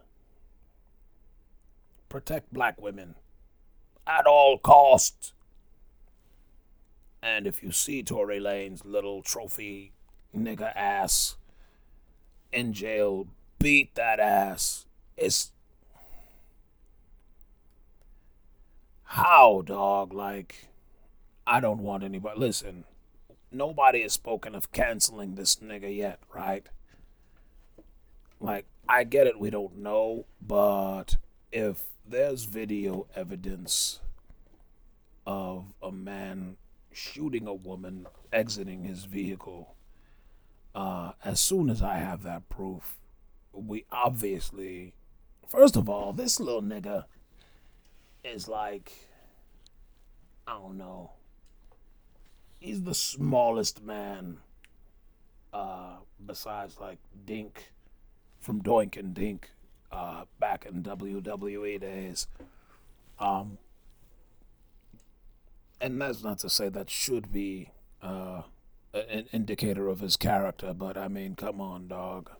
protect 2.08 2.52
black 2.52 2.80
women 2.80 3.14
at 4.06 4.26
all 4.26 4.58
costs. 4.58 5.32
And 7.22 7.46
if 7.46 7.62
you 7.62 7.70
see 7.70 8.02
Tory 8.02 8.40
Lanez 8.40 8.84
little 8.84 9.22
trophy 9.22 9.92
nigga 10.36 10.74
ass 10.74 11.36
in 12.52 12.72
jail, 12.72 13.28
beat 13.58 13.94
that 13.94 14.18
ass. 14.18 14.86
It's 15.16 15.52
how, 19.04 19.62
dog? 19.64 20.12
Like, 20.12 20.68
I 21.46 21.60
don't 21.60 21.82
want 21.82 22.02
anybody. 22.02 22.40
Listen, 22.40 22.84
nobody 23.52 24.02
has 24.02 24.14
spoken 24.14 24.54
of 24.54 24.72
canceling 24.72 25.34
this 25.34 25.56
nigga 25.56 25.94
yet, 25.94 26.18
right? 26.34 26.66
Like, 28.40 28.66
I 28.88 29.04
get 29.04 29.28
it, 29.28 29.38
we 29.38 29.50
don't 29.50 29.78
know, 29.78 30.26
but 30.44 31.16
if 31.52 31.84
there's 32.04 32.44
video 32.44 33.06
evidence 33.14 34.00
of 35.24 35.74
a 35.80 35.92
man 35.92 36.56
shooting 36.92 37.46
a 37.46 37.54
woman 37.54 38.06
exiting 38.32 38.84
his 38.84 39.04
vehicle. 39.04 39.74
Uh, 40.74 41.12
as 41.24 41.40
soon 41.40 41.68
as 41.68 41.82
I 41.82 41.98
have 41.98 42.22
that 42.22 42.48
proof, 42.48 42.98
we 43.52 43.84
obviously, 43.92 44.94
first 45.46 45.76
of 45.76 45.88
all, 45.88 46.12
this 46.12 46.40
little 46.40 46.62
nigga 46.62 47.04
is 48.24 48.48
like, 48.48 48.92
I 50.46 50.52
don't 50.54 50.78
know. 50.78 51.12
He's 52.58 52.82
the 52.82 52.94
smallest 52.94 53.82
man, 53.82 54.38
uh, 55.52 55.96
besides 56.24 56.78
like 56.80 56.98
Dink 57.24 57.72
from 58.40 58.62
Doink 58.62 58.96
and 58.96 59.14
Dink, 59.14 59.50
uh, 59.90 60.24
back 60.40 60.64
in 60.64 60.82
WWE 60.82 61.80
days. 61.80 62.28
Um, 63.18 63.58
and 65.82 66.00
that's 66.00 66.22
not 66.22 66.38
to 66.38 66.48
say 66.48 66.68
that 66.68 66.88
should 66.88 67.32
be 67.32 67.70
uh, 68.00 68.42
an 68.94 69.26
indicator 69.32 69.88
of 69.88 69.98
his 69.98 70.16
character, 70.16 70.72
but 70.72 70.96
I 70.96 71.08
mean, 71.08 71.34
come 71.34 71.60
on, 71.60 71.88
dog. 71.88 72.30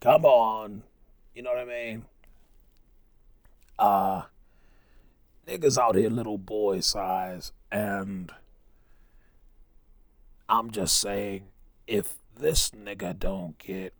Come 0.00 0.24
on. 0.24 0.84
You 1.34 1.42
know 1.42 1.50
what 1.50 1.58
I 1.58 1.64
mean? 1.64 2.04
Uh, 3.76 4.22
niggas 5.48 5.78
out 5.78 5.96
here 5.96 6.10
little 6.10 6.38
boy 6.38 6.78
size, 6.78 7.52
and 7.72 8.30
I'm 10.48 10.70
just 10.70 10.98
saying, 10.98 11.48
if 11.88 12.18
this 12.36 12.70
nigga 12.70 13.18
don't 13.18 13.58
get 13.58 13.94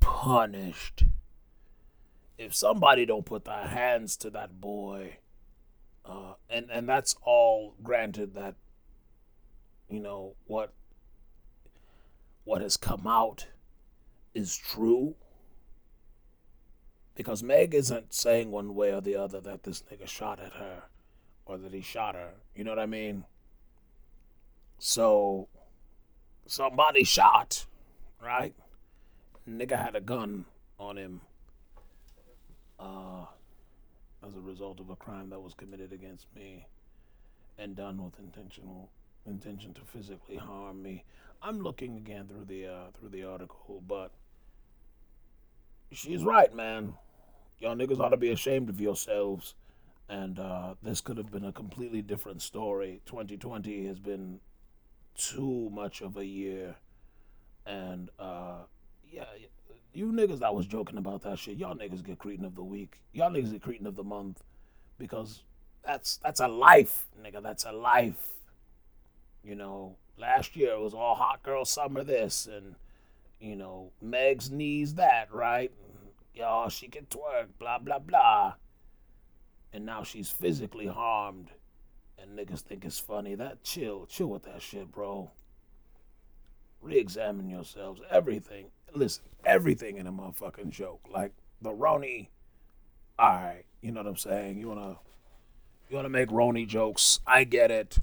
punished, 0.00 1.04
if 2.38 2.54
somebody 2.54 3.04
don't 3.04 3.26
put 3.26 3.44
their 3.44 3.66
hands 3.66 4.16
to 4.18 4.30
that 4.30 4.58
boy, 4.58 5.18
uh, 6.08 6.34
and 6.48 6.70
and 6.70 6.88
that's 6.88 7.16
all 7.22 7.74
granted 7.82 8.34
that 8.34 8.54
you 9.88 10.00
know 10.00 10.34
what 10.46 10.72
what 12.44 12.62
has 12.62 12.76
come 12.76 13.06
out 13.06 13.46
is 14.34 14.56
true 14.56 15.16
because 17.16 17.42
Meg 17.42 17.74
isn't 17.74 18.12
saying 18.12 18.50
one 18.50 18.74
way 18.74 18.92
or 18.92 19.00
the 19.00 19.16
other 19.16 19.40
that 19.40 19.62
this 19.64 19.82
nigga 19.90 20.06
shot 20.06 20.38
at 20.38 20.52
her 20.52 20.82
or 21.46 21.56
that 21.56 21.72
he 21.72 21.80
shot 21.80 22.14
her. 22.14 22.34
You 22.54 22.62
know 22.62 22.70
what 22.70 22.78
I 22.78 22.86
mean? 22.86 23.24
So 24.78 25.48
somebody 26.46 27.04
shot, 27.04 27.64
right? 28.22 28.54
Nigga 29.48 29.82
had 29.82 29.96
a 29.96 30.00
gun 30.00 30.44
on 30.78 30.98
him. 30.98 31.22
Uh 32.78 33.24
as 34.26 34.36
a 34.36 34.40
result 34.40 34.80
of 34.80 34.90
a 34.90 34.96
crime 34.96 35.30
that 35.30 35.40
was 35.40 35.54
committed 35.54 35.92
against 35.92 36.26
me 36.34 36.66
and 37.58 37.76
done 37.76 38.02
with 38.04 38.18
intentional 38.18 38.90
intention 39.26 39.72
to 39.74 39.80
physically 39.82 40.36
harm 40.36 40.82
me. 40.82 41.04
I'm 41.42 41.60
looking 41.60 41.96
again 41.96 42.26
through 42.26 42.44
the 42.46 42.66
uh, 42.66 42.90
through 42.98 43.10
the 43.10 43.24
article, 43.24 43.82
but 43.86 44.12
she's 45.90 46.24
right, 46.24 46.52
man. 46.54 46.94
Y'all 47.58 47.76
niggas 47.76 48.00
ought 48.00 48.10
to 48.10 48.16
be 48.16 48.30
ashamed 48.30 48.68
of 48.68 48.80
yourselves. 48.80 49.54
And 50.08 50.38
uh, 50.38 50.74
this 50.82 51.00
could 51.00 51.16
have 51.16 51.32
been 51.32 51.44
a 51.44 51.52
completely 51.52 52.00
different 52.00 52.40
story. 52.40 53.00
2020 53.06 53.86
has 53.86 53.98
been 53.98 54.38
too 55.16 55.68
much 55.72 56.00
of 56.00 56.16
a 56.16 56.24
year, 56.24 56.76
and 57.66 58.10
uh, 58.18 58.58
yeah, 59.10 59.24
you 59.96 60.12
niggas 60.12 60.40
that 60.40 60.54
was 60.54 60.66
joking 60.66 60.98
about 60.98 61.22
that 61.22 61.38
shit, 61.38 61.56
y'all 61.56 61.74
niggas 61.74 62.04
get 62.04 62.18
Cretin 62.18 62.44
of 62.44 62.54
the 62.54 62.62
week. 62.62 63.00
Y'all 63.12 63.30
niggas 63.30 63.52
get 63.52 63.62
Cretin 63.62 63.86
of 63.86 63.96
the 63.96 64.04
month 64.04 64.42
because 64.98 65.42
that's 65.84 66.18
that's 66.18 66.40
a 66.40 66.48
life, 66.48 67.06
nigga. 67.22 67.42
That's 67.42 67.64
a 67.64 67.72
life. 67.72 68.34
You 69.42 69.54
know, 69.54 69.96
last 70.18 70.56
year 70.56 70.72
it 70.72 70.80
was 70.80 70.94
all 70.94 71.14
hot 71.14 71.42
girl 71.42 71.64
summer 71.64 72.04
this 72.04 72.46
and 72.46 72.74
you 73.40 73.54
know, 73.54 73.92
Meg's 74.00 74.50
knees 74.50 74.94
that, 74.94 75.32
right? 75.32 75.70
Y'all, 76.34 76.68
she 76.68 76.88
can 76.88 77.06
twerk, 77.06 77.48
blah 77.58 77.78
blah 77.78 77.98
blah. 77.98 78.54
And 79.72 79.84
now 79.84 80.02
she's 80.02 80.30
physically 80.30 80.86
harmed 80.86 81.50
and 82.18 82.38
niggas 82.38 82.60
think 82.60 82.84
it's 82.84 82.98
funny. 82.98 83.34
That 83.34 83.62
chill, 83.62 84.06
chill 84.06 84.28
with 84.28 84.44
that 84.44 84.62
shit, 84.62 84.90
bro. 84.90 85.30
Re-examine 86.80 87.48
yourselves. 87.48 88.00
Everything, 88.10 88.66
listen, 88.94 89.24
everything 89.44 89.96
in 89.96 90.06
a 90.06 90.12
motherfucking 90.12 90.70
joke. 90.70 91.06
Like 91.10 91.32
the 91.60 91.70
Roni. 91.70 92.28
All 93.18 93.28
right, 93.28 93.64
you 93.80 93.92
know 93.92 94.02
what 94.02 94.10
I'm 94.10 94.16
saying. 94.16 94.58
You 94.58 94.68
wanna, 94.68 94.98
you 95.88 95.96
wanna 95.96 96.10
make 96.10 96.28
Roni 96.28 96.66
jokes. 96.66 97.20
I 97.26 97.44
get 97.44 97.70
it. 97.70 97.98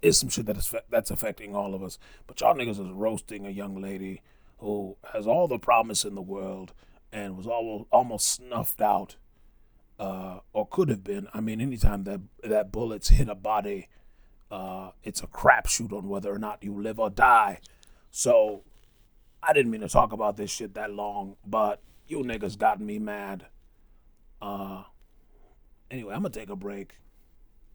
It's 0.00 0.18
some 0.18 0.28
shit 0.28 0.46
that 0.46 0.56
is 0.56 0.72
that's 0.90 1.10
affecting 1.10 1.56
all 1.56 1.74
of 1.74 1.82
us. 1.82 1.98
But 2.26 2.40
y'all 2.40 2.54
niggas 2.54 2.80
is 2.80 2.92
roasting 2.92 3.46
a 3.46 3.50
young 3.50 3.80
lady 3.80 4.22
who 4.58 4.96
has 5.12 5.26
all 5.26 5.48
the 5.48 5.58
promise 5.58 6.04
in 6.04 6.14
the 6.14 6.22
world 6.22 6.72
and 7.12 7.36
was 7.36 7.46
almost 7.46 7.86
almost 7.90 8.28
snuffed 8.28 8.80
out, 8.80 9.16
uh, 9.98 10.40
or 10.52 10.68
could 10.68 10.88
have 10.88 11.02
been. 11.02 11.28
I 11.34 11.40
mean, 11.40 11.60
anytime 11.60 12.04
that 12.04 12.20
that 12.42 12.70
bullets 12.70 13.08
hit 13.08 13.28
a 13.28 13.34
body, 13.34 13.88
uh, 14.50 14.90
it's 15.02 15.22
a 15.22 15.26
crapshoot 15.26 15.92
on 15.92 16.08
whether 16.08 16.32
or 16.32 16.38
not 16.38 16.62
you 16.62 16.80
live 16.80 17.00
or 17.00 17.10
die. 17.10 17.60
So 18.10 18.62
I 19.46 19.52
didn't 19.52 19.70
mean 19.70 19.82
to 19.82 19.88
talk 19.88 20.12
about 20.12 20.36
this 20.36 20.50
shit 20.50 20.74
that 20.74 20.92
long, 20.92 21.36
but 21.46 21.80
you 22.06 22.18
niggas 22.18 22.58
got 22.58 22.80
me 22.80 22.98
mad. 22.98 23.46
Uh, 24.40 24.84
anyway, 25.90 26.14
I'm 26.14 26.22
gonna 26.22 26.30
take 26.30 26.50
a 26.50 26.56
break. 26.56 26.96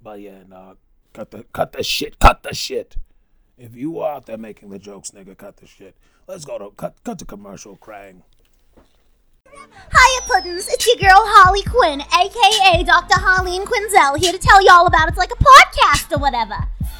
But 0.02 0.22
yeah, 0.22 0.44
nah, 0.48 0.76
cut 1.14 1.32
the 1.32 1.46
cut 1.54 1.74
the 1.74 1.84
shit, 1.84 2.20
cut 2.20 2.44
the 2.44 2.54
shit. 2.54 2.98
If 3.58 3.76
you 3.76 4.00
are 4.00 4.16
out 4.16 4.26
there 4.26 4.38
making 4.38 4.70
the 4.70 4.80
jokes, 4.80 5.12
nigga, 5.12 5.38
cut 5.38 5.58
the 5.58 5.68
shit. 5.68 5.96
Let's 6.28 6.46
go 6.46 6.58
to 6.58 6.72
cut 6.72 6.96
cut 7.04 7.20
the 7.20 7.26
commercial, 7.26 7.78
Krang. 7.78 8.22
Hiya, 9.92 10.22
Puddins. 10.28 10.68
It's 10.70 10.86
your 10.86 10.98
girl 10.98 11.22
Holly 11.26 11.64
Quinn, 11.64 12.02
aka 12.02 12.84
Dr. 12.84 13.16
And 13.20 13.68
Quinzel, 13.68 14.18
here 14.18 14.32
to 14.32 14.38
tell 14.38 14.64
y'all 14.64 14.86
about 14.86 15.10
it's 15.10 15.18
like 15.18 15.32
a 15.32 15.36
podcast 15.36 16.16
or 16.16 16.20
whatever. 16.20 16.56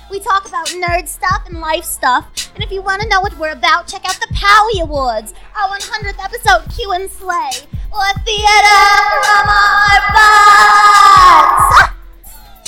We 0.10 0.20
talk 0.20 0.48
about 0.48 0.68
nerd 0.68 1.08
stuff 1.08 1.44
and 1.48 1.60
life 1.60 1.84
stuff, 1.84 2.52
and 2.56 2.64
if 2.64 2.72
you 2.72 2.82
want 2.82 3.02
to 3.02 3.08
know 3.08 3.22
what 3.22 3.38
we're 3.38 3.52
about, 3.52 3.88
check 3.88 4.04
out 4.10 4.20
the 4.20 4.34
Powie 4.34 4.82
Awards, 4.82 5.34
our 5.56 5.70
100th 5.78 6.24
episode, 6.24 6.66
Q 6.76 6.92
and 6.94 7.10
Slay, 7.10 7.52
or 7.94 8.08
Theater 8.26 8.82
from 9.22 9.50
Our 9.50 10.00
Butts. 10.18 11.90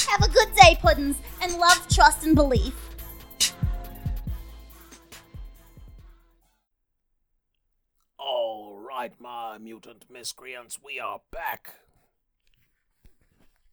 Have 0.07 0.21
a 0.23 0.29
good 0.31 0.53
day, 0.55 0.77
Puddins, 0.79 1.17
and 1.41 1.57
love, 1.57 1.87
trust, 1.89 2.23
and 2.25 2.35
belief. 2.35 2.90
Right, 9.01 9.19
my 9.19 9.57
mutant 9.57 10.05
miscreants, 10.11 10.77
we 10.85 10.99
are 10.99 11.21
back. 11.31 11.77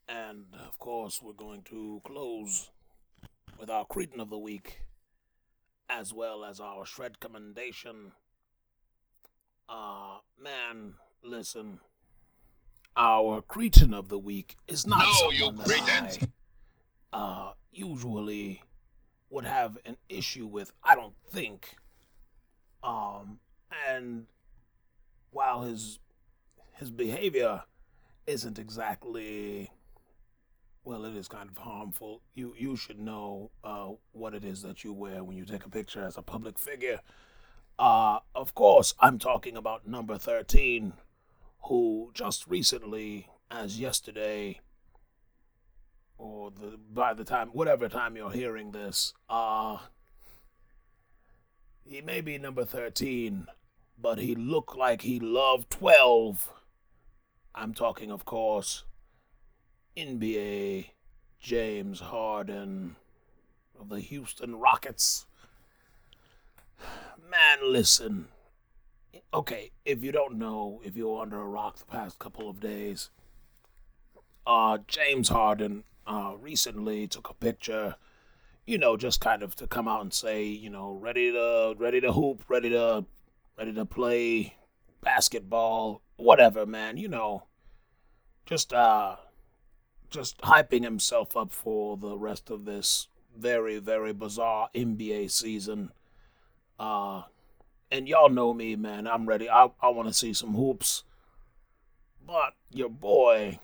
And 0.09 0.47
of 0.67 0.79
course, 0.79 1.21
we're 1.23 1.35
going 1.35 1.61
to 1.65 2.01
close 2.03 2.71
with 3.61 3.69
our 3.69 3.85
Cretin 3.85 4.21
of 4.21 4.31
the 4.31 4.39
Week, 4.39 4.85
as 5.91 6.15
well 6.15 6.47
as 6.47 6.61
our 6.61 6.87
Shred 6.87 7.21
Commendation. 7.21 8.13
Uh, 9.69 10.21
man, 10.43 10.95
listen. 11.23 11.81
Our 12.97 13.43
Cretin 13.43 13.93
of 13.93 14.09
the 14.09 14.19
Week 14.19 14.57
is 14.67 14.87
not 14.87 15.01
No, 15.01 15.31
you 15.31 15.39
someone 15.41 15.57
that 15.67 16.29
I 17.13 17.19
uh, 17.19 17.53
usually 17.71 18.63
would 19.29 19.45
have 19.45 19.77
an 19.85 19.99
issue 20.09 20.47
with, 20.47 20.73
I 20.83 20.95
don't 20.95 21.17
think. 21.31 21.77
Um, 22.83 23.41
and 23.87 24.25
while 25.31 25.63
his 25.63 25.99
his 26.75 26.91
behavior 26.91 27.65
isn't 28.27 28.59
exactly 28.59 29.71
well, 30.85 31.05
it 31.05 31.15
is 31.15 31.29
kind 31.29 31.51
of 31.51 31.59
harmful. 31.59 32.23
You 32.35 32.55
you 32.57 32.75
should 32.75 32.99
know 32.99 33.51
uh, 33.63 33.91
what 34.13 34.35
it 34.35 34.43
is 34.43 34.63
that 34.63 34.85
you 34.85 34.95
wear 34.95 35.23
when 35.23 35.37
you 35.37 35.45
take 35.45 35.67
a 35.67 35.71
picture 35.71 36.03
as 36.03 36.17
a 36.17 36.23
public 36.23 36.59
figure. 36.59 37.01
Uh, 37.79 38.21
of 38.35 38.55
course, 38.55 38.95
I'm 38.99 39.19
talking 39.19 39.57
about 39.57 39.87
number 39.87 40.17
thirteen, 40.17 40.95
who 41.65 42.11
just 42.15 42.47
recently, 42.47 43.29
as 43.51 43.79
yesterday, 43.79 44.61
or 46.17 46.51
the 46.51 46.79
by 46.91 47.13
the 47.13 47.25
time 47.25 47.49
whatever 47.49 47.89
time 47.89 48.17
you're 48.17 48.31
hearing 48.31 48.73
this, 48.73 49.13
uh, 49.29 49.79
he 51.85 52.01
may 52.01 52.23
be 52.23 52.39
number 52.39 52.65
thirteen, 52.65 53.47
but 54.01 54.19
he 54.19 54.35
looked 54.35 54.77
like 54.77 55.03
he 55.03 55.19
loved 55.19 55.71
twelve. 55.71 56.51
I'm 57.55 57.75
talking, 57.75 58.11
of 58.11 58.25
course, 58.25 58.85
NBA 59.97 60.91
James 61.41 62.01
Harden 62.01 62.97
of 63.79 63.89
the 63.89 64.01
Houston 64.01 64.57
Rockets. 64.57 65.27
Man, 67.31 67.59
listen. 67.63 68.29
Okay, 69.35 69.73
if 69.85 70.03
you 70.03 70.13
don't 70.13 70.39
know, 70.39 70.81
if 70.85 70.97
you're 70.97 71.21
under 71.21 71.41
a 71.41 71.47
rock 71.47 71.79
the 71.79 71.85
past 71.85 72.19
couple 72.19 72.49
of 72.49 72.61
days, 72.61 73.11
uh, 74.47 74.79
James 74.87 75.29
Harden, 75.29 75.85
uh, 76.07 76.35
recently 76.41 77.07
took 77.07 77.29
a 77.29 77.35
picture, 77.35 77.97
you 78.67 78.79
know, 78.79 78.97
just 78.97 79.21
kind 79.21 79.43
of 79.43 79.55
to 79.57 79.67
come 79.67 79.87
out 79.87 80.01
and 80.01 80.13
say, 80.13 80.45
you 80.45 80.71
know, 80.71 80.93
ready 80.93 81.31
to 81.31 81.75
ready 81.79 82.01
to 82.01 82.13
hoop, 82.13 82.45
ready 82.49 82.71
to 82.71 83.05
ready 83.59 83.73
to 83.73 83.85
play 83.85 84.55
basketball, 85.03 86.01
whatever, 86.17 86.65
man. 86.65 86.97
You 86.97 87.09
know, 87.09 87.45
just 88.47 88.73
uh, 88.73 89.17
just 90.11 90.41
hyping 90.43 90.85
himself 90.85 91.37
up 91.37 91.53
for 91.53 91.97
the 91.97 92.17
rest 92.17 92.51
of 92.51 92.65
this 92.65 93.09
very 93.37 93.79
very 93.79 94.13
bizarre 94.13 94.69
NBA 94.75 95.31
season. 95.31 95.91
Uh, 96.79 97.23
and 97.91 98.09
y'all 98.09 98.29
know 98.29 98.55
me, 98.55 98.77
man. 98.77 99.07
I'm 99.07 99.27
ready. 99.27 99.51
I 99.51 99.71
I 99.83 99.89
want 99.89 100.09
to 100.09 100.15
see 100.15 100.33
some 100.33 100.55
hoops. 100.55 101.05
But 102.25 102.55
your 102.71 102.91
boy 102.91 103.59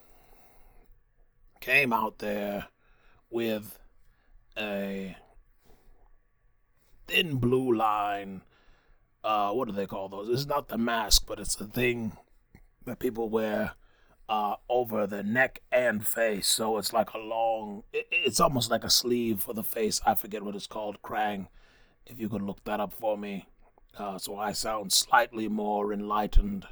came 1.60 1.92
out 1.92 2.18
there 2.18 2.68
with 3.30 3.78
a 4.56 5.16
thin 7.06 7.36
blue 7.36 7.74
line. 7.74 8.42
Uh, 9.24 9.50
what 9.52 9.66
do 9.66 9.72
they 9.72 9.86
call 9.86 10.08
those? 10.08 10.28
It's 10.28 10.46
not 10.46 10.68
the 10.68 10.76
mask, 10.76 11.24
but 11.26 11.40
it's 11.40 11.56
the 11.56 11.66
thing 11.66 12.12
that 12.84 12.98
people 12.98 13.30
wear 13.30 13.72
uh, 14.28 14.56
over 14.68 15.06
the 15.06 15.22
neck 15.22 15.62
and 15.72 16.06
face. 16.06 16.46
So 16.46 16.76
it's 16.76 16.92
like 16.92 17.14
a 17.14 17.18
long, 17.18 17.84
it, 17.92 18.06
it's 18.10 18.38
almost 18.38 18.70
like 18.70 18.84
a 18.84 18.90
sleeve 18.90 19.40
for 19.40 19.54
the 19.54 19.64
face. 19.64 20.00
I 20.04 20.14
forget 20.14 20.42
what 20.42 20.54
it's 20.54 20.66
called, 20.66 21.00
Krang. 21.02 21.48
If 22.06 22.20
you 22.20 22.28
could 22.28 22.42
look 22.42 22.62
that 22.64 22.80
up 22.80 22.92
for 22.92 23.16
me. 23.16 23.46
Uh, 23.96 24.18
so 24.18 24.36
I 24.36 24.52
sound 24.52 24.92
slightly 24.92 25.48
more 25.48 25.92
enlightened. 25.92 26.66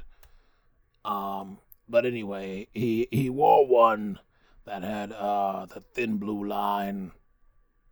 Um, 1.03 1.57
but 1.87 2.05
anyway, 2.05 2.67
he 2.73 3.07
he 3.11 3.29
wore 3.29 3.65
one 3.65 4.19
that 4.65 4.83
had 4.83 5.11
uh, 5.11 5.65
the 5.65 5.81
thin 5.81 6.17
blue 6.17 6.45
line, 6.45 7.11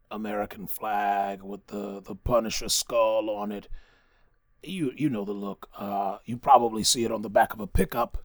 American 0.09 0.67
flag 0.67 1.41
with 1.41 1.67
the 1.67 2.01
the 2.01 2.15
Punisher 2.15 2.69
skull 2.69 3.29
on 3.29 3.51
it. 3.51 3.67
You 4.63 4.91
you 4.95 5.09
know 5.09 5.25
the 5.25 5.31
look. 5.31 5.69
Uh, 5.77 6.17
you 6.25 6.37
probably 6.37 6.83
see 6.83 7.03
it 7.03 7.11
on 7.11 7.21
the 7.21 7.29
back 7.29 7.53
of 7.53 7.59
a 7.59 7.67
pickup 7.67 8.23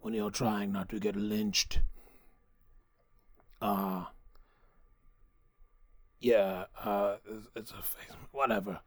when 0.00 0.14
you're 0.14 0.30
trying 0.30 0.72
not 0.72 0.88
to 0.90 0.98
get 0.98 1.14
lynched. 1.16 1.80
Uh 3.60 4.06
yeah, 6.22 6.66
uh, 6.82 7.16
it's, 7.28 7.48
it's 7.56 7.70
a 7.72 7.82
face, 7.82 8.16
whatever. 8.30 8.80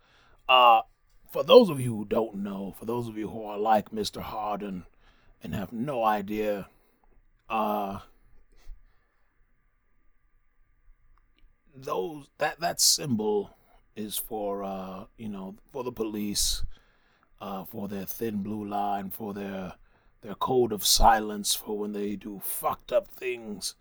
Uh, 0.47 0.81
for 1.29 1.43
those 1.43 1.69
of 1.69 1.81
you 1.81 1.95
who 1.95 2.05
don't 2.05 2.35
know, 2.35 2.73
for 2.79 2.85
those 2.85 3.07
of 3.07 3.17
you 3.17 3.29
who 3.29 3.43
are 3.43 3.57
like 3.57 3.91
Mr. 3.91 4.21
Harden 4.21 4.85
and 5.43 5.53
have 5.53 5.73
no 5.73 6.03
idea, 6.03 6.69
uh, 7.49 7.99
those 11.75 12.29
that 12.38 12.61
that 12.61 12.79
symbol 12.79 13.51
is 13.95 14.17
for 14.17 14.63
uh, 14.63 15.05
you 15.17 15.29
know, 15.29 15.55
for 15.71 15.84
the 15.84 15.91
police, 15.91 16.63
uh, 17.41 17.63
for 17.63 17.88
their 17.88 18.05
thin 18.05 18.43
blue 18.43 18.65
line, 18.67 19.10
for 19.10 19.34
their 19.34 19.73
their 20.21 20.36
code 20.36 20.71
of 20.71 20.86
silence 20.86 21.53
for 21.53 21.77
when 21.77 21.93
they 21.93 22.15
do 22.15 22.41
fucked 22.43 22.91
up 22.91 23.08
things 23.08 23.75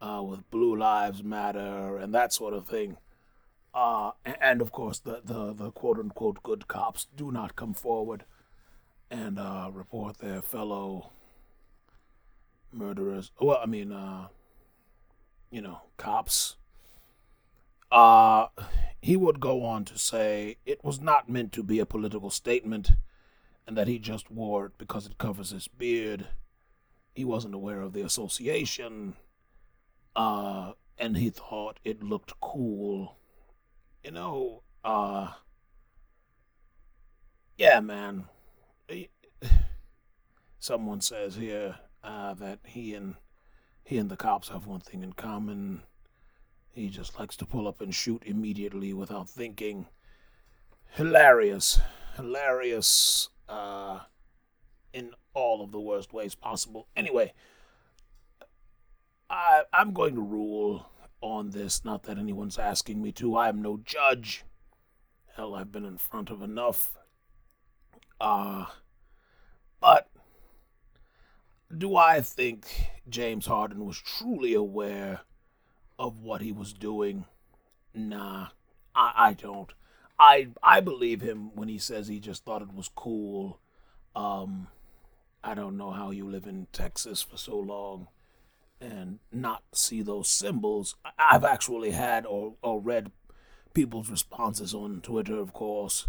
uh, 0.00 0.22
with 0.24 0.48
Blue 0.50 0.76
Lives 0.76 1.24
Matter 1.24 1.96
and 1.96 2.14
that 2.14 2.32
sort 2.32 2.54
of 2.54 2.68
thing. 2.68 2.96
Uh, 3.74 4.12
and 4.40 4.60
of 4.60 4.72
course, 4.72 5.00
the, 5.00 5.20
the, 5.24 5.52
the 5.52 5.70
quote 5.72 5.98
unquote 5.98 6.42
good 6.42 6.68
cops 6.68 7.06
do 7.16 7.32
not 7.32 7.56
come 7.56 7.74
forward 7.74 8.24
and 9.10 9.38
uh, 9.38 9.70
report 9.72 10.18
their 10.18 10.40
fellow 10.40 11.10
murderers. 12.72 13.30
Well, 13.40 13.58
I 13.62 13.66
mean, 13.66 13.92
uh, 13.92 14.28
you 15.50 15.62
know, 15.62 15.82
cops. 15.96 16.56
Uh, 17.90 18.46
he 19.00 19.16
would 19.16 19.40
go 19.40 19.64
on 19.64 19.84
to 19.84 19.98
say 19.98 20.56
it 20.66 20.82
was 20.84 21.00
not 21.00 21.28
meant 21.28 21.52
to 21.52 21.62
be 21.62 21.78
a 21.78 21.86
political 21.86 22.30
statement 22.30 22.92
and 23.66 23.76
that 23.76 23.86
he 23.86 23.98
just 23.98 24.30
wore 24.30 24.66
it 24.66 24.72
because 24.78 25.06
it 25.06 25.18
covers 25.18 25.50
his 25.50 25.68
beard. 25.68 26.26
He 27.14 27.24
wasn't 27.24 27.54
aware 27.54 27.82
of 27.82 27.92
the 27.92 28.00
association, 28.00 29.14
uh, 30.16 30.72
and 30.96 31.16
he 31.16 31.28
thought 31.30 31.78
it 31.84 32.02
looked 32.02 32.40
cool. 32.40 33.16
You 34.02 34.12
know, 34.12 34.62
uh, 34.82 35.32
yeah, 37.58 37.80
man. 37.80 38.24
Someone 40.58 41.00
says 41.00 41.36
here 41.36 41.76
uh, 42.02 42.34
that 42.34 42.60
he 42.64 42.94
and 42.94 43.16
he 43.84 43.98
and 43.98 44.10
the 44.10 44.16
cops 44.16 44.48
have 44.48 44.66
one 44.66 44.80
thing 44.80 45.02
in 45.02 45.12
common. 45.12 45.82
He 46.70 46.88
just 46.88 47.18
likes 47.18 47.36
to 47.36 47.46
pull 47.46 47.66
up 47.66 47.80
and 47.80 47.94
shoot 47.94 48.22
immediately 48.24 48.92
without 48.92 49.28
thinking. 49.28 49.86
Hilarious, 50.92 51.80
hilarious 52.16 53.28
uh, 53.48 54.00
in 54.92 55.12
all 55.34 55.62
of 55.62 55.72
the 55.72 55.80
worst 55.80 56.12
ways 56.12 56.34
possible. 56.34 56.88
Anyway, 56.96 57.32
I, 59.28 59.62
I'm 59.72 59.92
going 59.92 60.14
to 60.14 60.22
rule 60.22 60.90
on 61.20 61.50
this. 61.50 61.84
Not 61.84 62.04
that 62.04 62.18
anyone's 62.18 62.58
asking 62.58 63.02
me 63.02 63.12
to. 63.12 63.36
I 63.36 63.48
am 63.48 63.60
no 63.60 63.80
judge. 63.84 64.44
Hell, 65.36 65.54
I've 65.54 65.72
been 65.72 65.84
in 65.84 65.98
front 65.98 66.30
of 66.30 66.42
enough. 66.42 66.96
Uh, 68.20 68.66
but 69.80 70.08
do 71.76 71.96
I 71.96 72.20
think 72.20 72.90
James 73.08 73.46
Harden 73.46 73.84
was 73.84 73.98
truly 73.98 74.54
aware 74.54 75.20
of 75.98 76.20
what 76.20 76.40
he 76.40 76.52
was 76.52 76.72
doing? 76.72 77.24
Nah, 77.94 78.48
I, 78.94 79.12
I 79.16 79.32
don't. 79.34 79.72
I 80.18 80.48
I 80.62 80.80
believe 80.80 81.20
him 81.20 81.54
when 81.54 81.68
he 81.68 81.78
says 81.78 82.08
he 82.08 82.20
just 82.20 82.44
thought 82.44 82.62
it 82.62 82.74
was 82.74 82.90
cool. 82.94 83.60
Um, 84.16 84.68
I 85.42 85.54
don't 85.54 85.76
know 85.76 85.92
how 85.92 86.10
you 86.10 86.28
live 86.28 86.46
in 86.46 86.66
Texas 86.72 87.22
for 87.22 87.36
so 87.36 87.56
long 87.56 88.08
and 88.80 89.18
not 89.32 89.62
see 89.72 90.02
those 90.02 90.28
symbols. 90.28 90.96
I've 91.18 91.44
actually 91.44 91.92
had 91.92 92.26
or, 92.26 92.54
or 92.62 92.80
read 92.80 93.10
people's 93.74 94.10
responses 94.10 94.74
on 94.74 95.00
Twitter, 95.00 95.38
of 95.38 95.52
course, 95.52 96.08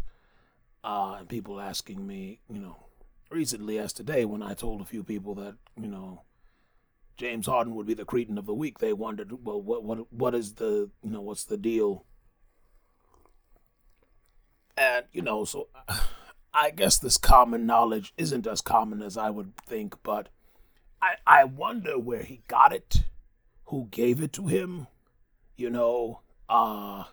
uh, 0.83 1.17
and 1.19 1.29
people 1.29 1.59
asking 1.59 2.05
me, 2.05 2.39
you 2.49 2.59
know, 2.59 2.77
recently 3.29 3.77
as 3.77 3.93
today 3.93 4.25
when 4.25 4.41
I 4.41 4.53
told 4.53 4.81
a 4.81 4.85
few 4.85 5.03
people 5.03 5.35
that, 5.35 5.55
you 5.79 5.87
know, 5.87 6.21
James 7.19 7.47
Harden 7.47 7.75
would 7.75 7.85
be 7.85 7.93
the 7.93 8.05
Cretin 8.05 8.37
of 8.37 8.45
the 8.45 8.53
week, 8.53 8.79
they 8.79 8.93
wondered, 8.93 9.45
well, 9.45 9.61
what 9.61 9.83
what 9.83 10.11
what 10.11 10.33
is 10.33 10.53
the 10.53 10.89
you 11.03 11.11
know 11.11 11.21
what's 11.21 11.43
the 11.43 11.57
deal? 11.57 12.05
And, 14.77 15.05
you 15.11 15.21
know, 15.21 15.43
so 15.43 15.67
I 16.53 16.69
guess 16.71 16.97
this 16.97 17.17
common 17.17 17.65
knowledge 17.65 18.13
isn't 18.17 18.47
as 18.47 18.61
common 18.61 19.01
as 19.01 19.17
I 19.17 19.29
would 19.29 19.57
think, 19.57 19.95
but 20.03 20.29
I, 21.01 21.15
I 21.27 21.43
wonder 21.43 21.99
where 21.99 22.23
he 22.23 22.43
got 22.47 22.71
it, 22.71 23.03
who 23.65 23.89
gave 23.91 24.21
it 24.21 24.31
to 24.33 24.47
him, 24.47 24.87
you 25.57 25.69
know, 25.69 26.21
uh, 26.47 27.03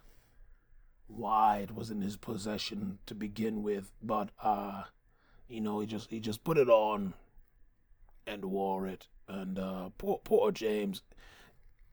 why 1.08 1.58
it 1.58 1.74
was 1.74 1.90
in 1.90 2.00
his 2.00 2.16
possession 2.16 3.00
to 3.06 3.16
begin 3.16 3.64
with, 3.64 3.90
but, 4.00 4.28
uh, 4.40 4.84
you 5.48 5.60
know, 5.60 5.80
he 5.80 5.86
just, 5.88 6.10
he 6.10 6.20
just 6.20 6.44
put 6.44 6.58
it 6.58 6.68
on 6.68 7.14
and 8.28 8.44
wore 8.44 8.86
it. 8.86 9.08
And, 9.28 9.58
uh, 9.58 9.90
poor, 9.98 10.20
poor 10.22 10.52
James, 10.52 11.02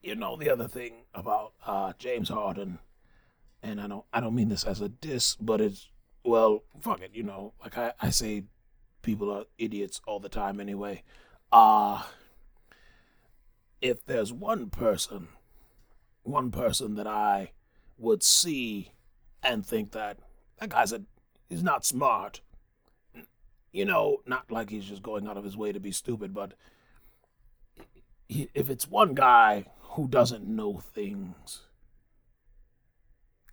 you 0.01 0.15
know, 0.15 0.35
the 0.37 0.49
other 0.49 0.67
thing 0.67 1.05
about, 1.13 1.53
uh, 1.65 1.93
James 1.97 2.29
Harden, 2.29 2.79
and 3.63 3.79
I 3.79 3.87
don't 3.87 4.05
I 4.13 4.19
don't 4.19 4.35
mean 4.35 4.49
this 4.49 4.65
as 4.65 4.81
a 4.81 4.89
diss, 4.89 5.35
but 5.37 5.61
it's 5.61 5.87
well, 6.23 6.63
fuck 6.81 7.01
it, 7.01 7.11
you 7.13 7.23
know, 7.23 7.53
like 7.61 7.77
I, 7.77 7.93
I 7.99 8.09
say 8.09 8.43
people 9.01 9.31
are 9.31 9.45
idiots 9.57 10.01
all 10.05 10.19
the 10.19 10.29
time 10.29 10.59
anyway. 10.59 11.03
Uh 11.51 12.03
if 13.81 14.05
there's 14.05 14.31
one 14.31 14.69
person 14.69 15.29
one 16.23 16.51
person 16.51 16.95
that 16.95 17.07
I 17.07 17.51
would 17.97 18.23
see 18.23 18.91
and 19.41 19.65
think 19.65 19.91
that 19.91 20.17
that 20.59 20.69
guy's 20.69 20.93
a 20.93 21.03
he's 21.49 21.63
not 21.63 21.85
smart. 21.85 22.41
You 23.71 23.85
know, 23.85 24.17
not 24.27 24.51
like 24.51 24.69
he's 24.69 24.85
just 24.85 25.01
going 25.01 25.27
out 25.27 25.35
of 25.37 25.43
his 25.43 25.57
way 25.57 25.71
to 25.71 25.79
be 25.79 25.91
stupid, 25.91 26.33
but 26.33 26.53
if 28.29 28.69
it's 28.69 28.87
one 28.89 29.13
guy 29.13 29.65
who 29.79 30.07
doesn't 30.07 30.47
know 30.47 30.79
things, 30.79 31.61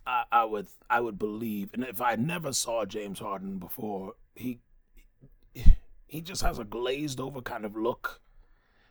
I, 0.05 0.23
I 0.31 0.45
would 0.45 0.67
I 0.89 0.99
would 0.99 1.19
believe, 1.19 1.71
and 1.73 1.83
if 1.83 2.01
I 2.01 2.15
never 2.15 2.53
saw 2.53 2.85
James 2.85 3.19
Harden 3.19 3.57
before, 3.59 4.15
he 4.35 4.59
he 6.07 6.21
just 6.21 6.41
has 6.41 6.59
a 6.59 6.63
glazed 6.63 7.19
over 7.19 7.41
kind 7.41 7.65
of 7.65 7.75
look. 7.75 8.21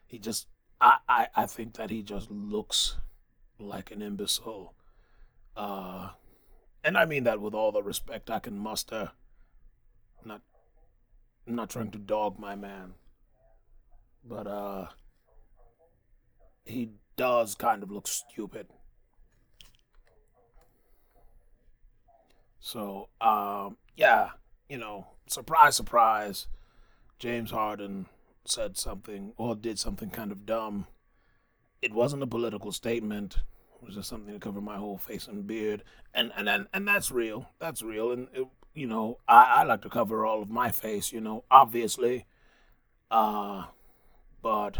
He 0.07 0.19
just 0.19 0.47
I, 0.81 0.99
I, 1.09 1.27
I 1.37 1.47
think 1.47 1.75
that 1.75 1.91
he 1.91 2.03
just 2.03 2.31
looks 2.31 2.97
like 3.59 3.91
an 3.91 4.01
imbecile. 4.03 4.75
Uh 5.57 6.11
and 6.83 6.97
I 6.97 7.05
mean 7.05 7.25
that 7.25 7.41
with 7.41 7.55
all 7.55 7.73
the 7.73 7.83
respect 7.83 8.31
I 8.31 8.39
can 8.39 8.59
muster. 8.59 9.11
I'm 10.23 10.29
not 10.29 10.43
I'm 11.47 11.55
not 11.55 11.71
trying 11.71 11.91
to 11.91 11.99
dog 11.99 12.39
my 12.39 12.57
man. 12.57 12.95
But 14.25 14.47
uh 14.47 14.87
he 16.65 16.91
does 17.17 17.55
kind 17.55 17.83
of 17.83 17.91
look 17.91 18.07
stupid. 18.09 18.69
So, 22.61 23.09
um, 23.21 23.77
yeah, 23.97 24.31
you 24.69 24.79
know, 24.79 25.07
surprise, 25.27 25.77
surprise, 25.77 26.47
James 27.19 27.51
Harden 27.51 28.07
said 28.45 28.77
something 28.77 29.33
or 29.37 29.55
did 29.55 29.79
something 29.79 30.11
kind 30.11 30.33
of 30.33 30.47
dumb. 30.47 30.87
It 31.83 31.93
wasn't 31.95 32.23
a 32.23 32.27
political 32.27 32.73
statement. 32.73 33.39
It 33.81 33.87
was 33.87 33.95
just 33.95 34.09
something 34.09 34.33
to 34.35 34.41
cover 34.41 34.61
my 34.61 34.77
whole 34.77 34.99
face 34.99 35.27
and 35.27 35.47
beard, 35.47 35.83
and 36.15 36.33
and 36.37 36.49
and, 36.49 36.67
and 36.75 36.87
that's 36.87 37.11
real. 37.11 37.49
That's 37.59 37.83
real, 37.83 38.13
and 38.13 38.29
it, 38.35 38.47
you 38.75 38.87
know, 38.87 39.19
I, 39.27 39.45
I 39.45 39.63
like 39.65 39.83
to 39.83 39.89
cover 39.89 40.27
all 40.27 40.43
of 40.43 40.51
my 40.51 40.71
face. 40.71 41.13
You 41.13 41.21
know, 41.23 41.45
obviously, 41.51 42.27
uh, 43.11 43.65
but 44.43 44.79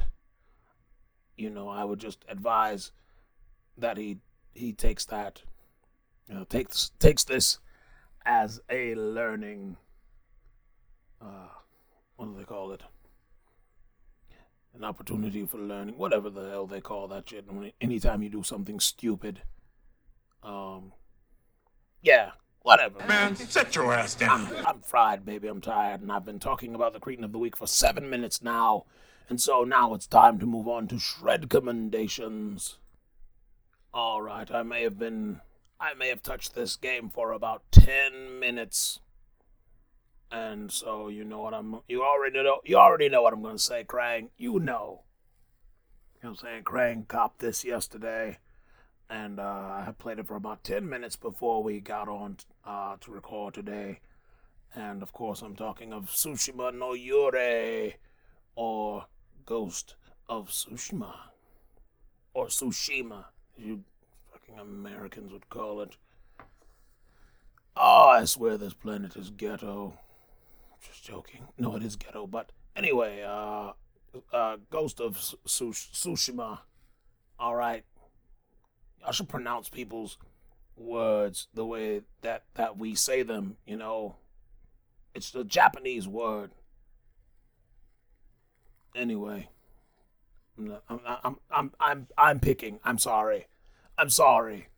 you 1.41 1.51
know, 1.51 1.69
I 1.69 1.85
would 1.85 1.99
just 1.99 2.25
advise 2.29 2.93
that 3.79 3.97
he 3.97 4.19
he 4.55 4.73
takes 4.73 5.05
that, 5.07 5.43
you 6.29 6.35
know, 6.35 6.45
takes 6.45 6.91
takes 6.99 7.25
this 7.25 7.59
as 8.25 8.61
a 8.69 8.95
learning. 8.95 9.77
Uh, 11.21 11.49
what 12.17 12.27
do 12.27 12.37
they 12.37 12.45
call 12.45 12.73
it? 12.73 12.83
An 14.75 14.85
opportunity 14.85 15.45
for 15.47 15.59
learning, 15.59 15.99
whatever 15.99 16.31
the 16.31 16.49
hell 16.49 16.67
they 16.67 16.81
call 16.81 17.09
that 17.09 17.29
shit. 17.29 17.51
When- 17.51 17.73
Anytime 17.81 18.23
you 18.23 18.29
do 18.29 18.43
something 18.43 18.79
stupid, 18.79 19.43
um, 20.43 20.93
yeah, 22.03 22.31
whatever. 22.63 22.99
Man, 23.09 23.35
sit 23.35 23.75
your 23.75 23.93
ass 23.93 24.15
down. 24.15 24.47
I'm, 24.47 24.67
I'm 24.67 24.81
fried, 24.81 25.25
baby. 25.25 25.49
I'm 25.49 25.61
tired, 25.61 26.03
and 26.03 26.13
I've 26.13 26.25
been 26.25 26.39
talking 26.39 26.75
about 26.75 26.93
the 26.93 27.01
Cretin 27.01 27.25
of 27.25 27.33
the 27.33 27.39
Week 27.39 27.57
for 27.57 27.67
seven 27.67 28.09
minutes 28.09 28.43
now. 28.43 28.85
And 29.31 29.41
so 29.41 29.65
now 29.65 29.95
it's 29.95 30.07
time 30.09 30.39
to 30.41 30.47
move 30.47 30.69
on 30.69 30.89
to 30.89 30.99
shred 30.99 31.49
commendations. 31.49 32.79
All 33.95 34.21
right, 34.21 34.51
I 34.51 34.63
may 34.63 34.83
have 34.83 34.99
been, 34.99 35.41
I 35.81 35.95
may 35.95 36.09
have 36.09 36.23
touched 36.23 36.55
this 36.55 36.77
game 36.77 37.09
for 37.09 37.33
about 37.33 37.63
ten 37.71 38.39
minutes, 38.39 39.01
and 40.31 40.71
so 40.71 41.09
you 41.09 41.25
know 41.25 41.41
what 41.41 41.55
I'm, 41.55 41.81
you 41.89 42.03
already 42.03 42.43
know, 42.43 42.61
you 42.65 42.77
already 42.77 43.09
know 43.09 43.23
what 43.23 43.33
I'm 43.33 43.43
going 43.43 43.57
to 43.57 43.63
say, 43.63 43.85
Krang. 43.85 44.31
You 44.37 44.59
know. 44.61 45.05
You 46.17 46.29
know 46.29 46.31
what 46.31 46.31
I'm 46.31 46.37
saying? 46.37 46.65
Krang 46.65 47.09
copped 47.09 47.39
this 47.39 47.65
yesterday 47.65 48.39
and 49.11 49.41
uh, 49.41 49.43
I 49.43 49.93
played 49.99 50.19
it 50.21 50.27
for 50.27 50.37
about 50.37 50.63
10 50.63 50.89
minutes 50.89 51.17
before 51.17 51.63
we 51.63 51.81
got 51.81 52.09
on 52.09 52.37
uh, 52.65 52.97
to 53.01 53.11
record 53.11 53.55
today. 53.55 54.01
And 54.75 55.03
of 55.03 55.13
course, 55.13 55.43
I'm 55.43 55.57
talking 55.57 55.93
of 55.93 56.11
Tsushima 56.11 56.73
no 56.73 56.93
Yure, 56.95 57.95
or 58.55 59.07
Ghost 59.51 59.97
of 60.29 60.49
Tsushima, 60.51 61.13
or 62.35 62.47
Tsushima, 62.47 63.25
you 63.59 63.83
fucking 64.31 64.57
Americans 64.57 65.33
would 65.33 65.49
call 65.49 65.81
it. 65.81 65.97
Oh, 67.75 68.11
I 68.11 68.27
swear 68.27 68.57
this 68.57 68.75
planet 68.75 69.17
is 69.17 69.31
ghetto. 69.31 69.99
Just 70.87 71.03
joking. 71.03 71.49
No, 71.59 71.75
it 71.75 71.83
is 71.83 71.97
ghetto, 71.97 72.29
but 72.29 72.53
anyway, 72.77 73.25
uh, 73.27 73.73
uh, 74.33 74.59
Ghost 74.71 75.01
of 75.01 75.17
Tsu- 75.19 75.73
Tsushima. 75.73 76.61
All 77.37 77.57
right. 77.57 77.85
I 79.05 79.11
should 79.11 79.29
pronounce 79.29 79.69
people's 79.69 80.17
words 80.77 81.49
the 81.55 81.67
way 81.67 82.03
that 82.23 82.45
that 82.55 82.79
we 82.79 82.95
say 82.95 83.25
them. 83.25 83.57
You 83.67 83.79
know, 83.79 84.15
it's 85.13 85.33
the 85.33 85.43
Japanese 85.43 86.07
word. 86.07 86.53
Anyway, 88.95 89.49
I'm 90.59 90.81
I'm 90.89 91.01
I'm 91.23 91.37
I'm 91.51 91.73
I'm, 91.81 92.07
I'm 92.19 92.41
picking. 92.41 92.81
I'm 92.85 92.99
sorry. 92.99 93.47
I'm 93.99 94.11
sorry. 94.11 94.69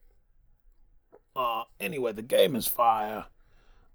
Uh, 1.35 1.65
anyway, 1.81 2.13
the 2.13 2.23
game 2.23 2.55
is 2.57 2.67
fire. 2.67 3.27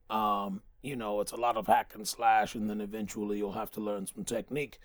Um, 0.10 0.62
you 0.82 0.96
know, 0.96 1.22
it's 1.22 1.32
a 1.32 1.38
lot 1.38 1.58
of 1.58 1.68
hack 1.68 1.92
and 1.94 2.08
slash, 2.08 2.56
and 2.56 2.70
then 2.70 2.82
eventually 2.82 3.38
you'll 3.38 3.52
have 3.52 3.72
to 3.72 3.82
learn 3.82 4.08
some 4.08 4.24
technique, 4.24 4.80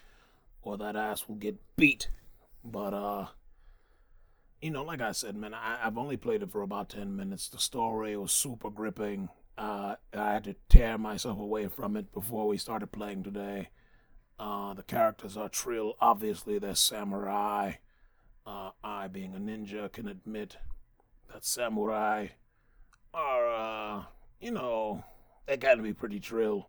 or 0.63 0.77
that 0.77 0.97
ass 0.97 1.29
will 1.29 1.37
get 1.37 1.57
beat. 1.77 2.09
But 2.65 2.95
uh 2.95 3.27
you 4.63 4.71
know, 4.71 4.85
like 4.85 5.01
I 5.03 5.11
said, 5.11 5.37
man, 5.37 5.53
I, 5.53 5.81
I've 5.85 5.99
only 5.99 6.17
played 6.17 6.43
it 6.43 6.51
for 6.53 6.63
about 6.63 6.89
10 6.91 7.17
minutes. 7.17 7.49
The 7.49 7.59
story 7.59 8.17
was 8.17 8.33
super 8.33 8.71
gripping. 8.71 9.29
Uh, 9.59 9.97
I 10.15 10.33
had 10.33 10.45
to 10.45 10.55
tear 10.69 10.97
myself 10.97 11.39
away 11.39 11.67
from 11.67 11.97
it 11.97 12.13
before 12.13 12.47
we 12.47 12.57
started 12.57 12.93
playing 12.93 13.25
today. 13.25 13.69
Uh, 14.39 14.75
the 14.75 14.83
characters 14.83 15.37
are 15.37 15.49
trill. 15.49 15.95
Obviously, 16.01 16.59
they're 16.59 16.75
samurai. 16.75 17.75
Uh, 18.47 18.71
I, 18.83 19.07
being 19.07 19.35
a 19.35 19.39
ninja, 19.39 19.91
can 19.93 20.09
admit 20.09 20.57
that 21.33 21.45
samurai 21.45 22.29
are, 23.15 23.49
uh, 23.49 24.05
you 24.41 24.51
know, 24.51 25.05
they 25.47 25.57
can 25.57 25.83
be 25.83 25.93
pretty 25.93 26.19
trill. 26.19 26.69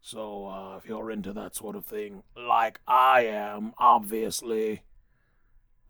So, 0.00 0.46
uh, 0.46 0.76
if 0.76 0.88
you're 0.88 1.10
into 1.10 1.32
that 1.34 1.54
sort 1.54 1.76
of 1.76 1.84
thing, 1.84 2.22
like 2.36 2.80
I 2.86 3.26
am, 3.26 3.74
obviously, 3.78 4.82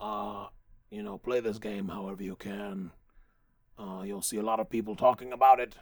uh, 0.01 0.47
you 0.91 1.03
know, 1.03 1.19
play 1.19 1.41
this 1.41 1.59
game 1.59 1.89
however 1.89 2.23
you 2.23 2.37
can. 2.37 2.93
Uh, 3.79 4.03
you'll 4.05 4.23
see 4.23 4.39
a 4.39 4.43
lot 4.43 4.61
of 4.61 4.71
people 4.71 4.97
talking 4.97 5.33
about 5.33 5.61
it, 5.61 5.77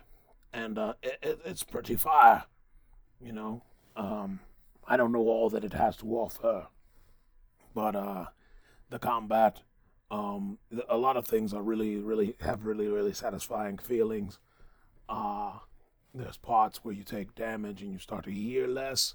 and 0.52 0.78
uh, 0.78 0.94
it, 1.02 1.18
it, 1.22 1.40
it's 1.44 1.62
pretty 1.62 1.96
fire. 1.96 2.44
You 3.20 3.32
know, 3.32 3.62
um, 3.96 4.40
I 4.86 4.96
don't 4.96 5.12
know 5.12 5.28
all 5.28 5.50
that 5.50 5.64
it 5.64 5.72
has 5.72 5.96
to 5.98 6.06
offer, 6.16 6.68
but 7.74 7.96
uh, 7.96 8.26
the 8.88 8.98
combat, 8.98 9.62
um, 10.10 10.58
a 10.88 10.96
lot 10.96 11.16
of 11.16 11.26
things 11.26 11.52
are 11.52 11.62
really, 11.62 11.96
really 11.96 12.36
have 12.40 12.64
really, 12.64 12.86
really 12.86 13.12
satisfying 13.12 13.78
feelings. 13.78 14.38
Uh, 15.08 15.58
there's 16.14 16.36
parts 16.36 16.84
where 16.84 16.94
you 16.94 17.02
take 17.02 17.34
damage 17.34 17.82
and 17.82 17.92
you 17.92 17.98
start 17.98 18.24
to 18.24 18.30
hear 18.30 18.66
less, 18.66 19.14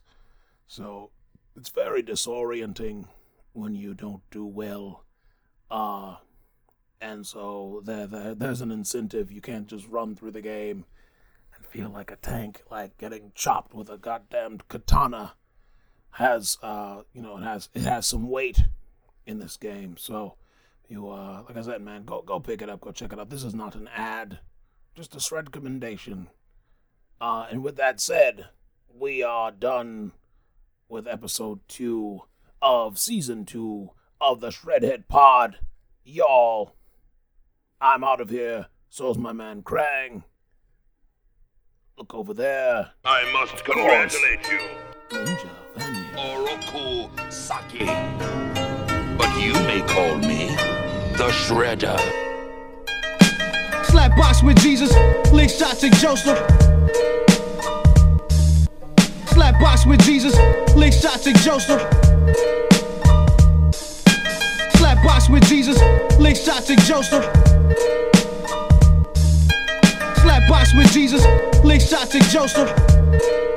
so 0.68 1.12
it's 1.56 1.70
very 1.70 2.04
disorienting 2.04 3.06
when 3.54 3.76
you 3.76 3.94
don't 3.94 4.22
do 4.30 4.46
well. 4.46 5.06
Uh, 5.70 6.16
and 7.00 7.26
so 7.26 7.82
there, 7.84 8.08
there, 8.08 8.36
there's 8.36 8.62
an 8.62 8.72
incentive. 8.72 9.32
You 9.32 9.42
can't 9.42 9.68
just 9.68 9.88
run 9.88 10.16
through 10.16 10.32
the 10.32 10.42
game 10.42 10.86
and 11.56 11.66
feel 11.66 11.90
like 11.90 12.12
a 12.12 12.16
tank, 12.18 12.62
like 12.70 12.98
getting 12.98 13.32
chopped 13.36 13.74
with 13.74 13.90
a 13.90 13.98
goddamn 13.98 14.60
katana. 14.68 15.34
Has 16.12 16.57
uh, 16.62 17.01
you 17.14 17.22
know, 17.22 17.38
it 17.38 17.43
has 17.43 17.70
it 17.74 17.84
has 17.84 18.05
some 18.05 18.30
weight 18.30 18.64
in 19.26 19.39
this 19.39 19.57
game. 19.57 19.95
So 19.97 20.36
you 20.88 21.09
uh, 21.09 21.43
like 21.47 21.57
I 21.57 21.62
said, 21.62 21.82
man, 21.82 22.03
go 22.05 22.22
go 22.22 22.39
pick 22.39 22.62
it 22.62 22.70
up, 22.70 22.82
go 22.82 22.91
check 22.91 23.14
it 23.14 23.20
out. 23.20 23.30
This 23.30 23.43
is 23.43 23.55
not 23.55 23.76
an 23.76 23.89
ad, 23.95 24.39
just 24.95 25.16
a 25.16 25.20
shred 25.20 25.47
recommendation. 25.47 26.30
Uh, 27.20 27.45
and 27.49 27.64
with 27.64 27.76
that 27.78 27.99
said, 27.99 28.47
we 28.93 29.24
are 29.24 29.51
done 29.51 30.12
with 30.89 31.07
episode 31.07 31.59
two 31.68 32.24
of 32.62 32.99
season 32.99 33.45
two 33.45 33.91
of 34.20 34.41
the 34.41 34.49
Shredhead 34.49 35.07
Pod. 35.07 35.59
Y'all, 36.03 36.76
I'm 37.80 38.03
out 38.03 38.22
of 38.22 38.30
here. 38.30 38.68
So's 38.89 39.18
my 39.18 39.32
man 39.32 39.62
Krang. 39.62 40.24
Look 41.97 42.14
over 42.14 42.34
there. 42.34 42.91
I 43.05 43.32
must 43.32 43.64
congratulate 43.64 44.47
you. 44.49 44.59
Ninja. 45.09 46.01
Oroku 46.16 47.09
Saki. 47.32 47.86
But 49.18 49.41
you 49.41 49.53
may 49.53 49.82
call 49.88 50.18
me 50.18 50.47
the 51.18 51.30
Shredder. 51.32 51.99
Slap 53.86 54.16
box 54.18 54.43
with 54.43 54.59
Jesus, 54.59 54.91
lick 55.32 55.49
shot 55.49 55.78
to 55.78 55.89
Joseph. 55.89 56.38
Slap 59.28 59.59
box 59.59 59.86
with 59.86 60.01
Jesus, 60.03 60.36
lick 60.76 60.93
shot 60.93 61.22
to 61.22 61.34
Joseph. 61.34 61.82
Slap 64.78 65.03
box 65.03 65.30
with 65.30 65.45
Jesus, 65.47 65.80
lick 66.20 66.36
shot 66.36 66.64
to 66.64 66.76
Joseph. 66.78 67.24
Slap 70.22 70.49
box 70.49 70.74
with 70.76 70.91
Jesus, 70.91 71.26
lick 71.64 71.82
shot 71.82 72.09
to 72.09 72.20
Joseph. 72.30 73.51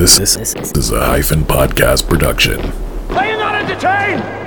This 0.00 0.18
is 0.18 0.92
a 0.92 1.04
hyphen 1.04 1.40
podcast 1.44 2.08
production. 2.08 2.58
Are 3.10 3.26
you 3.26 3.36
not 3.36 3.54
entertained? 3.54 4.39